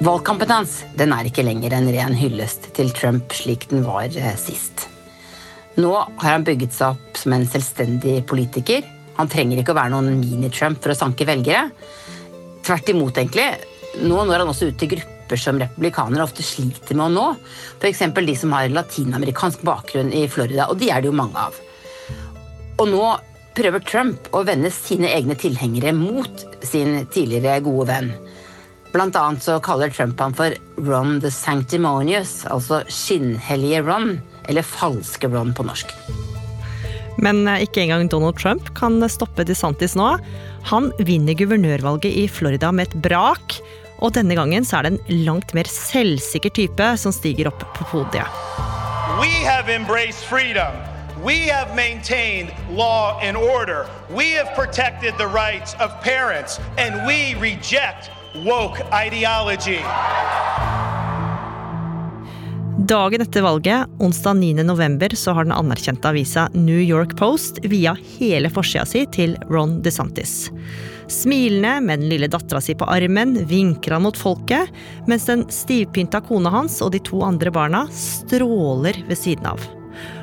Valgkampen 0.00 0.48
hans 0.48 0.78
den 0.96 1.12
er 1.12 1.28
ikke 1.28 1.44
lenger 1.44 1.76
en 1.76 1.90
ren 1.92 2.16
hyllest 2.16 2.70
til 2.78 2.88
Trump 2.96 3.34
slik 3.36 3.68
den 3.68 3.84
var 3.84 4.08
eh, 4.08 4.32
sist. 4.40 4.88
Nå 5.80 5.92
har 5.96 6.34
han 6.34 6.44
bygget 6.44 6.74
seg 6.76 6.96
opp 6.96 7.18
som 7.20 7.34
en 7.34 7.46
selvstendig 7.48 8.20
politiker. 8.28 8.84
Han 9.16 9.30
trenger 9.30 9.60
ikke 9.60 9.72
å 9.72 9.78
være 9.78 9.92
noen 9.94 10.18
mini-Trump 10.20 10.80
for 10.82 10.92
å 10.92 10.98
sanke 10.98 11.26
velgere. 11.28 11.68
Tvert 12.66 12.92
imot, 12.92 13.20
egentlig. 13.20 13.46
Nå 14.04 14.24
når 14.26 14.42
han 14.42 14.50
også 14.52 14.70
ut 14.70 14.78
til 14.80 14.92
grupper 14.94 15.40
som 15.40 15.60
republikanere 15.60 16.26
ofte 16.26 16.44
sliter 16.44 16.98
med 16.98 17.06
å 17.06 17.14
nå. 17.14 17.26
F.eks. 17.78 18.04
de 18.16 18.36
som 18.38 18.54
har 18.56 18.72
latinamerikansk 18.72 19.64
bakgrunn 19.66 20.12
i 20.16 20.26
Florida, 20.30 20.68
og 20.68 20.80
de 20.80 20.90
er 20.90 21.02
det 21.02 21.10
jo 21.10 21.16
mange 21.16 21.46
av. 21.48 21.56
Og 22.80 22.88
nå 22.90 23.04
prøver 23.56 23.84
Trump 23.84 24.28
å 24.36 24.44
vende 24.46 24.72
sine 24.74 25.10
egne 25.12 25.36
tilhengere 25.38 25.94
mot 25.96 26.44
sin 26.64 27.06
tidligere 27.12 27.60
gode 27.64 27.88
venn. 27.90 28.12
Blant 28.90 29.16
annet 29.16 29.44
så 29.44 29.60
kaller 29.62 29.92
Trump 29.94 30.20
han 30.20 30.34
for 30.34 30.54
Ron 30.82 31.20
the 31.22 31.30
Sanctimonious, 31.30 32.40
altså 32.50 32.82
skinnhellige 32.90 33.84
Ron 33.86 34.16
eller 34.50 34.66
falske 34.66 35.30
Ron 35.30 35.54
på 35.54 35.64
norsk. 35.66 35.94
Men 37.20 37.44
eh, 37.48 37.64
ikke 37.66 37.84
engang 37.84 38.08
Donald 38.10 38.38
Trump 38.40 38.72
kan 38.78 39.00
stoppe 39.12 39.46
DeSantis 39.46 39.96
nå. 39.98 40.16
Han 40.70 40.90
vinner 40.98 41.38
guvernørvalget 41.38 42.12
i 42.12 42.26
Florida 42.28 42.72
med 42.72 42.90
et 42.90 43.02
brak. 43.04 43.60
Og 44.00 44.14
denne 44.16 44.36
gangen 44.36 44.64
så 44.64 44.78
er 44.78 44.88
det 44.88 44.92
en 44.94 45.24
langt 45.26 45.52
mer 45.56 45.68
selvsikker 45.68 46.52
type 46.56 46.92
som 47.00 47.12
stiger 47.12 47.50
opp 47.52 47.64
på 47.76 47.88
podiet. 47.92 48.28
We 49.20 49.32
have 49.44 49.68
embraced 49.68 50.24
freedom. 50.24 50.72
We 51.22 51.52
have 51.52 51.76
maintained 51.76 52.54
law 52.70 53.18
and 53.20 53.36
order. 53.36 53.86
We 54.08 54.30
have 54.30 54.54
protected 54.56 55.18
the 55.18 55.26
rights 55.26 55.74
of 55.74 55.92
parents. 56.00 56.58
And 56.78 57.06
we 57.06 57.34
reject 57.34 58.10
woke 58.46 58.80
ideology. 58.92 59.82
Dagen 62.80 63.20
etter 63.20 63.42
valget, 63.42 63.86
onsdag 63.98 64.34
9. 64.34 64.62
november, 64.62 65.08
så 65.14 65.34
har 65.36 65.44
den 65.44 65.52
anerkjente 65.52 66.08
avisa 66.08 66.46
New 66.54 66.80
York 66.80 67.16
Post 67.18 67.58
via 67.68 67.92
hele 68.16 68.48
forsida 68.50 68.86
si 68.88 69.02
til 69.12 69.34
Ron 69.50 69.82
DeSantis. 69.84 70.48
Smilende 71.12 71.74
med 71.84 72.00
den 72.00 72.08
lille 72.08 72.30
dattera 72.32 72.62
si 72.64 72.72
på 72.74 72.88
armen 72.88 73.34
vinker 73.50 73.92
han 73.92 74.06
mot 74.06 74.16
folket, 74.16 74.70
mens 75.10 75.28
den 75.28 75.44
stivpynta 75.52 76.22
kona 76.24 76.54
hans 76.54 76.78
og 76.80 76.94
de 76.94 77.02
to 77.04 77.20
andre 77.26 77.52
barna 77.52 77.82
stråler 77.92 78.96
ved 79.10 79.20
siden 79.20 79.50
av. 79.50 79.60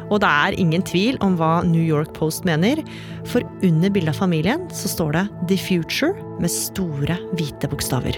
Og 0.09 0.23
det 0.23 0.31
er 0.31 0.57
ingen 0.57 0.81
tvil 0.87 1.19
om 1.21 1.37
hva 1.37 1.59
New 1.67 1.83
York 1.83 2.15
Post 2.17 2.47
mener, 2.47 2.81
for 3.29 3.45
under 3.61 3.93
bildet 3.93 4.15
av 4.15 4.23
familien 4.23 4.65
så 4.73 4.89
står 4.95 5.13
det 5.13 5.27
The 5.53 5.61
Future 5.61 6.15
med 6.41 6.49
store, 6.49 7.19
hvite 7.37 7.69
bokstaver. 7.69 8.17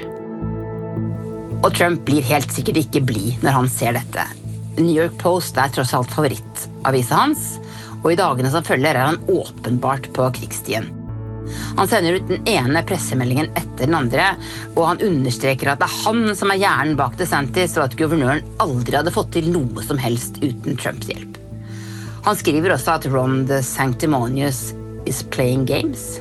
Og 1.60 1.74
Trump 1.76 2.06
blir 2.08 2.24
helt 2.24 2.54
sikkert 2.56 2.80
ikke 2.80 3.02
blid 3.10 3.42
når 3.44 3.58
han 3.58 3.68
ser 3.72 3.98
dette. 3.98 4.24
New 4.78 4.94
York 4.94 5.18
Post 5.20 5.58
er 5.60 5.72
tross 5.76 5.92
alt 5.98 6.14
favorittavisa 6.16 7.18
hans, 7.20 7.50
og 8.00 8.14
i 8.14 8.20
dagene 8.20 8.52
som 8.54 8.64
følger 8.64 8.96
er 8.96 9.10
han 9.10 9.20
åpenbart 9.28 10.08
på 10.16 10.30
krigsstien. 10.38 10.88
Han 11.76 11.90
sender 11.90 12.20
ut 12.20 12.30
den 12.30 12.48
ene 12.48 12.84
pressemeldingen 12.88 13.50
etter 13.58 13.90
den 13.90 13.98
andre, 13.98 14.30
og 14.76 14.86
han 14.92 15.04
understreker 15.04 15.74
at 15.74 15.82
det 15.82 15.90
er 15.90 16.00
han 16.06 16.36
som 16.38 16.54
er 16.54 16.62
hjernen 16.62 16.96
bak 17.00 17.18
DeSantis, 17.20 17.76
og 17.80 17.90
at 17.90 17.98
guvernøren 18.00 18.46
aldri 18.64 19.00
hadde 19.00 19.16
fått 19.16 19.34
til 19.36 19.52
noe 19.52 19.84
som 19.84 20.00
helst 20.00 20.40
uten 20.44 20.80
Trumps 20.80 21.12
hjelp. 21.12 21.36
Han 22.24 22.40
skriver 22.40 22.76
også 22.76 23.00
at 23.00 23.12
Ron 23.12 23.46
the 23.50 23.60
Sanctimonious 23.66 24.70
is 25.10 25.24
playing 25.34 25.66
games. 25.68 26.20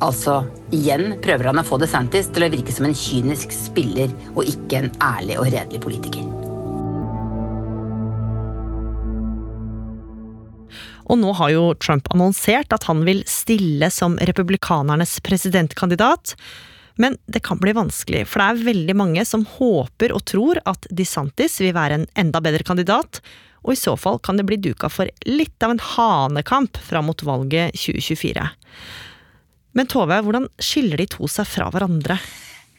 Altså, 0.00 0.38
igjen 0.72 1.18
prøver 1.20 1.50
han 1.50 1.60
å 1.60 1.64
få 1.66 1.76
DeSantis 1.80 2.30
til 2.32 2.46
å 2.46 2.50
virke 2.52 2.72
som 2.72 2.86
en 2.88 2.96
kynisk 2.96 3.52
spiller 3.52 4.08
og 4.32 4.46
ikke 4.48 4.78
en 4.78 4.94
ærlig 5.04 5.36
og 5.36 5.50
redelig 5.52 5.80
politiker. 5.84 6.24
Og 11.10 11.18
nå 11.18 11.34
har 11.36 11.52
jo 11.52 11.64
Trump 11.82 12.08
annonsert 12.14 12.72
at 12.72 12.86
han 12.88 13.02
vil 13.04 13.20
stille 13.28 13.90
som 13.92 14.16
republikanernes 14.30 15.18
presidentkandidat. 15.26 16.36
Men 17.00 17.18
det 17.26 17.42
kan 17.44 17.60
bli 17.60 17.74
vanskelig, 17.76 18.24
for 18.30 18.40
det 18.40 18.46
er 18.46 18.64
veldig 18.70 18.96
mange 18.96 19.26
som 19.28 19.44
håper 19.58 20.14
og 20.16 20.24
tror 20.30 20.62
at 20.70 20.88
DeSantis 20.88 21.58
vil 21.60 21.74
være 21.76 22.00
en 22.00 22.08
enda 22.22 22.40
bedre 22.44 22.64
kandidat, 22.66 23.20
og 23.60 23.74
i 23.74 23.80
så 23.80 23.96
fall 24.00 24.20
kan 24.24 24.38
det 24.40 24.46
bli 24.48 24.56
duka 24.60 24.88
for 24.92 25.10
litt 25.28 25.64
av 25.64 25.74
en 25.74 25.84
hanekamp 25.84 26.80
fram 26.88 27.10
mot 27.10 27.24
valget 27.26 27.76
2024. 27.76 28.46
Men 29.76 29.88
Tove, 29.90 30.18
hvordan 30.24 30.48
skiller 30.58 31.00
de 31.00 31.06
to 31.10 31.28
seg 31.30 31.48
fra 31.48 31.70
hverandre? 31.70 32.18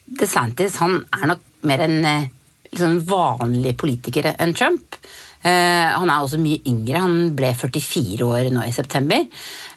DeSantis 0.05 0.75
han 0.81 0.99
er 1.15 1.31
nok 1.31 1.43
mer 1.67 1.83
en 1.85 1.99
liksom 2.71 3.01
vanlig 3.07 3.75
politiker 3.79 4.31
enn 4.33 4.55
Trump. 4.57 4.97
Uh, 5.41 5.97
han 5.97 6.09
er 6.11 6.21
også 6.21 6.39
mye 6.41 6.61
yngre. 6.69 7.01
Han 7.01 7.31
ble 7.37 7.51
44 7.57 8.27
år 8.27 8.51
nå 8.53 8.65
i 8.67 8.73
september. 8.75 9.25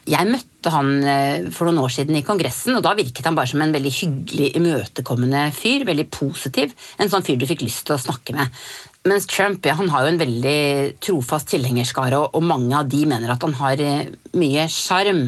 Jeg 0.05 0.29
møtte 0.29 0.73
han 0.73 0.91
uh, 1.01 1.47
for 1.55 1.67
noen 1.67 1.81
år 1.81 1.95
siden 1.95 2.19
i 2.19 2.25
Kongressen, 2.25 2.75
og 2.77 2.83
da 2.85 2.93
virket 2.97 3.25
han 3.25 3.37
bare 3.37 3.49
som 3.49 3.63
en 3.65 3.73
veldig 3.73 3.93
hyggelig, 3.97 4.51
imøtekommende 4.59 5.47
fyr. 5.57 5.87
Veldig 5.89 6.07
positiv. 6.13 6.75
En 7.01 7.11
sånn 7.11 7.25
fyr 7.25 7.39
du 7.41 7.47
fikk 7.49 7.65
lyst 7.65 7.87
til 7.87 7.97
å 7.97 8.03
snakke 8.05 8.37
med. 8.37 8.61
Mens 9.05 9.27
Trump 9.29 9.65
ja, 9.65 9.75
han 9.77 9.91
har 9.93 10.05
jo 10.05 10.13
en 10.15 10.21
veldig 10.21 10.59
trofast 11.03 11.51
tilhengerskare, 11.51 12.17
og, 12.17 12.31
og 12.33 12.45
mange 12.45 12.73
av 12.73 12.87
de 12.89 13.03
mener 13.05 13.29
at 13.29 13.43
han 13.45 13.53
har 13.59 13.81
uh, 13.85 14.07
mye 14.33 14.65
sjarm. 14.73 15.27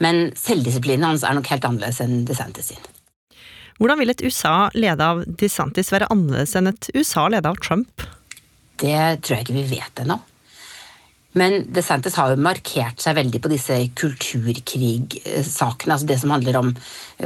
Men 0.00 0.30
selvdisiplinen 0.38 1.04
hans 1.10 1.26
er 1.28 1.36
nok 1.36 1.50
helt 1.52 1.66
annerledes 1.68 2.00
enn 2.04 2.22
DeSantis 2.28 2.72
sin. 2.72 2.86
Hvordan 3.78 4.00
vil 4.00 4.14
et 4.14 4.24
USA 4.24 4.54
leda 4.74 5.12
av 5.12 5.20
DeSantis 5.28 5.92
være 5.92 6.08
annerledes 6.10 6.56
enn 6.58 6.72
et 6.72 6.88
USA 6.96 7.28
leda 7.30 7.52
av 7.52 7.60
Trump? 7.60 8.06
Det 8.80 8.96
tror 9.20 9.36
jeg 9.36 9.44
ikke 9.44 9.58
vi 9.58 9.68
vet 9.76 10.02
ennå. 10.02 10.16
Men 11.36 11.66
DeSantis 11.74 12.16
har 12.16 12.32
jo 12.32 12.40
markert 12.40 13.02
seg 13.04 13.18
veldig 13.18 13.40
på 13.44 13.50
disse 13.52 13.76
kulturkrigsakene. 14.00 15.92
altså 15.92 16.08
Det 16.08 16.18
som 16.22 16.32
handler 16.32 16.56
om 16.60 16.70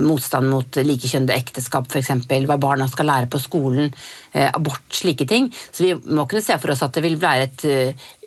motstand 0.03 0.51
mot 0.51 0.81
likekjønnede 0.83 1.37
ekteskap, 1.38 1.87
f.eks. 1.87 2.11
Hva 2.49 2.59
barna 2.61 2.88
skal 2.91 3.07
lære 3.07 3.31
på 3.31 3.41
skolen, 3.43 3.93
abort, 4.35 4.83
slike 4.91 5.29
ting. 5.31 5.53
Så 5.71 5.87
vi 5.87 5.95
må 5.95 6.27
kunne 6.27 6.43
se 6.43 6.59
for 6.59 6.75
oss 6.75 6.83
at 6.83 6.99
det 6.99 7.05
vil 7.07 7.21
være 7.23 7.47
et 7.47 7.67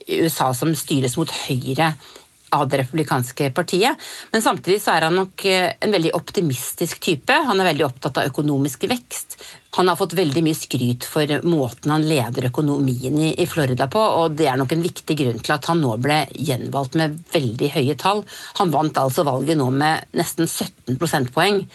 USA 0.05 0.53
som 0.55 0.71
styres 0.77 1.17
mot 1.19 1.31
høyre 1.45 1.93
av 2.53 2.67
det 2.69 2.83
republikanske 2.83 3.49
partiet. 3.55 4.01
Men 4.31 4.43
samtidig 4.43 4.81
så 4.83 4.95
er 4.95 5.07
han 5.07 5.17
nok 5.17 5.45
en 5.49 5.95
veldig 5.95 6.13
optimistisk 6.17 7.01
type. 7.03 7.33
Han 7.47 7.61
er 7.61 7.71
veldig 7.71 7.87
opptatt 7.87 8.21
av 8.21 8.29
økonomisk 8.31 8.85
vekst. 8.89 9.39
Han 9.75 9.89
har 9.91 9.97
fått 9.99 10.13
veldig 10.15 10.39
mye 10.45 10.55
skryt 10.55 11.03
for 11.09 11.31
måten 11.43 11.91
han 11.91 12.05
leder 12.07 12.47
økonomien 12.47 13.17
i, 13.19 13.33
i 13.43 13.47
Florida 13.49 13.89
på, 13.91 13.99
og 13.99 14.37
det 14.39 14.47
er 14.47 14.59
nok 14.61 14.71
en 14.71 14.85
viktig 14.85 15.17
grunn 15.19 15.41
til 15.43 15.55
at 15.57 15.67
han 15.67 15.81
nå 15.83 15.97
ble 15.99 16.21
gjenvalgt 16.31 16.95
med 16.99 17.17
veldig 17.33 17.71
høye 17.73 17.97
tall. 17.99 18.23
Han 18.61 18.71
vant 18.71 19.01
altså 19.01 19.25
valget 19.27 19.59
nå 19.59 19.67
med 19.75 20.07
nesten 20.15 20.47
17 20.47 20.95
prosentpoeng. 21.01 21.65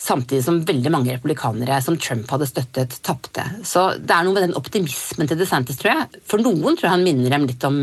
Samtidig 0.00 0.40
som 0.46 0.62
veldig 0.64 0.90
mange 0.94 1.12
republikanere 1.12 1.76
som 1.84 1.98
Trump 2.00 2.30
hadde 2.32 2.48
støttet, 2.48 2.94
tapte. 3.04 3.44
Så 3.68 3.82
det 4.00 4.14
er 4.14 4.24
noe 4.24 4.32
med 4.32 4.46
den 4.46 4.56
optimismen 4.56 5.28
til 5.28 5.36
DeSantis, 5.36 5.76
tror 5.76 5.92
jeg. 5.92 6.22
For 6.24 6.40
noen 6.40 6.72
tror 6.72 6.86
jeg 6.86 6.94
han 6.94 7.04
minner 7.04 7.34
dem 7.34 7.44
litt 7.50 7.66
om 7.68 7.82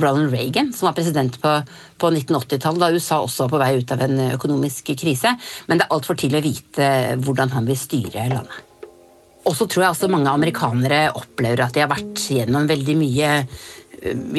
Ronald 0.00 0.32
Reagan, 0.32 0.72
som 0.72 0.88
var 0.88 0.96
president 0.96 1.36
på, 1.42 1.52
på 2.00 2.12
1980-tallet, 2.14 2.80
da 2.80 2.88
USA 2.96 3.20
også 3.20 3.44
var 3.44 3.52
på 3.52 3.60
vei 3.66 3.70
ut 3.82 3.92
av 3.92 4.06
en 4.06 4.24
økonomisk 4.30 4.94
krise. 4.96 5.34
Men 5.68 5.76
det 5.76 5.86
er 5.86 5.94
altfor 5.98 6.16
tidlig 6.16 6.40
å 6.40 6.46
vite 6.48 6.88
hvordan 7.20 7.52
han 7.52 7.68
vil 7.68 7.80
styre 7.82 8.26
landet. 8.32 8.64
Og 9.42 9.56
så 9.58 9.66
tror 9.66 9.84
jeg 9.84 9.92
også 9.96 10.08
mange 10.08 10.32
amerikanere 10.32 11.04
opplever 11.18 11.66
at 11.66 11.76
de 11.76 11.84
har 11.84 11.90
vært 11.90 12.26
gjennom 12.32 12.68
veldig 12.70 12.96
mye 12.96 13.30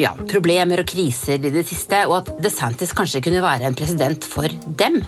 ja, 0.00 0.12
problemer 0.28 0.82
og 0.82 0.88
kriser 0.90 1.38
i 1.38 1.52
det 1.52 1.66
siste, 1.68 2.04
og 2.08 2.22
at 2.22 2.30
DeSantis 2.42 2.94
kanskje 2.96 3.22
kunne 3.24 3.44
være 3.44 3.68
en 3.68 3.76
president 3.78 4.26
for 4.26 4.48
dem. 4.80 5.02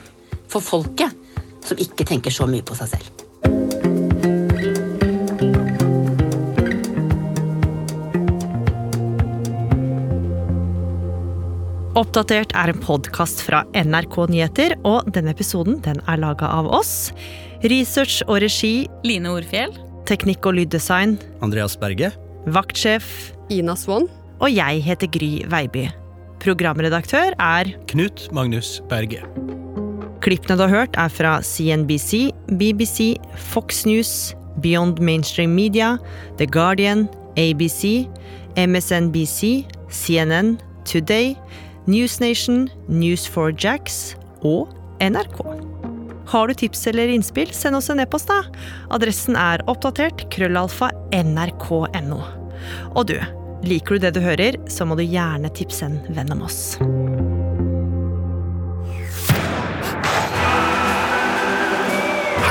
For 0.52 0.62
folket 0.62 1.25
som 1.66 1.80
ikke 1.82 2.06
tenker 2.08 2.34
så 2.34 2.48
mye 2.50 2.64
på 2.66 2.76
seg 2.78 2.96
selv. 2.96 3.24
Oppdatert 11.96 12.52
er 12.52 12.68
en 12.68 12.80
podkast 12.82 13.40
fra 13.46 13.62
NRK 13.72 14.18
Nyheter, 14.28 14.74
og 14.84 15.08
denne 15.16 15.32
episoden 15.32 15.78
den 15.86 16.02
er 16.04 16.20
laga 16.20 16.50
av 16.52 16.68
oss. 16.68 17.08
Research 17.64 18.20
og 18.28 18.42
regi 18.44 18.84
Line 19.06 19.32
Orfjell. 19.32 19.72
Teknikk 20.06 20.44
og 20.46 20.58
lyddesign 20.60 21.16
Andreas 21.42 21.78
Berge. 21.80 22.12
Vaktsjef 22.52 23.32
Ina 23.50 23.74
Swann. 23.80 24.10
Og 24.44 24.52
jeg 24.52 24.84
heter 24.84 25.08
Gry 25.08 25.32
Veiby. 25.48 25.88
Programredaktør 26.44 27.32
er 27.40 27.72
Knut 27.88 28.28
Magnus 28.36 28.76
Berge. 28.92 29.24
Klippene 30.26 30.56
du 30.58 30.64
har 30.64 30.72
hørt, 30.72 30.96
er 30.98 31.10
fra 31.12 31.36
CNBC, 31.38 32.32
BBC, 32.58 33.14
Fox 33.38 33.84
News, 33.86 34.34
Beyond 34.58 34.98
Mainstream 34.98 35.54
Media, 35.54 35.98
The 36.40 36.48
Guardian, 36.50 37.06
ABC, 37.38 38.08
MSNBC, 38.58 39.62
CNN, 39.88 40.56
Today, 40.84 41.36
Newsnation, 41.86 42.66
News4 42.90 43.54
Jacks 43.54 44.16
og 44.42 44.74
NRK. 44.98 45.38
Har 46.26 46.50
du 46.50 46.58
tips 46.58 46.88
eller 46.90 47.14
innspill, 47.14 47.54
send 47.54 47.78
oss 47.78 47.92
en 47.94 48.02
e-post, 48.02 48.26
da. 48.26 48.42
Adressen 48.90 49.38
er 49.38 49.62
oppdatert 49.70 50.26
krøllalfa 50.34 50.90
nrk.no. 51.14 52.18
Og 52.96 53.06
du, 53.12 53.20
liker 53.62 53.94
du 53.94 54.08
det 54.08 54.16
du 54.18 54.24
hører, 54.26 54.58
så 54.66 54.90
må 54.90 54.98
du 54.98 55.06
gjerne 55.06 55.54
tipse 55.54 55.86
en 55.86 56.00
venn 56.18 56.34
om 56.34 56.42
oss. 56.50 56.74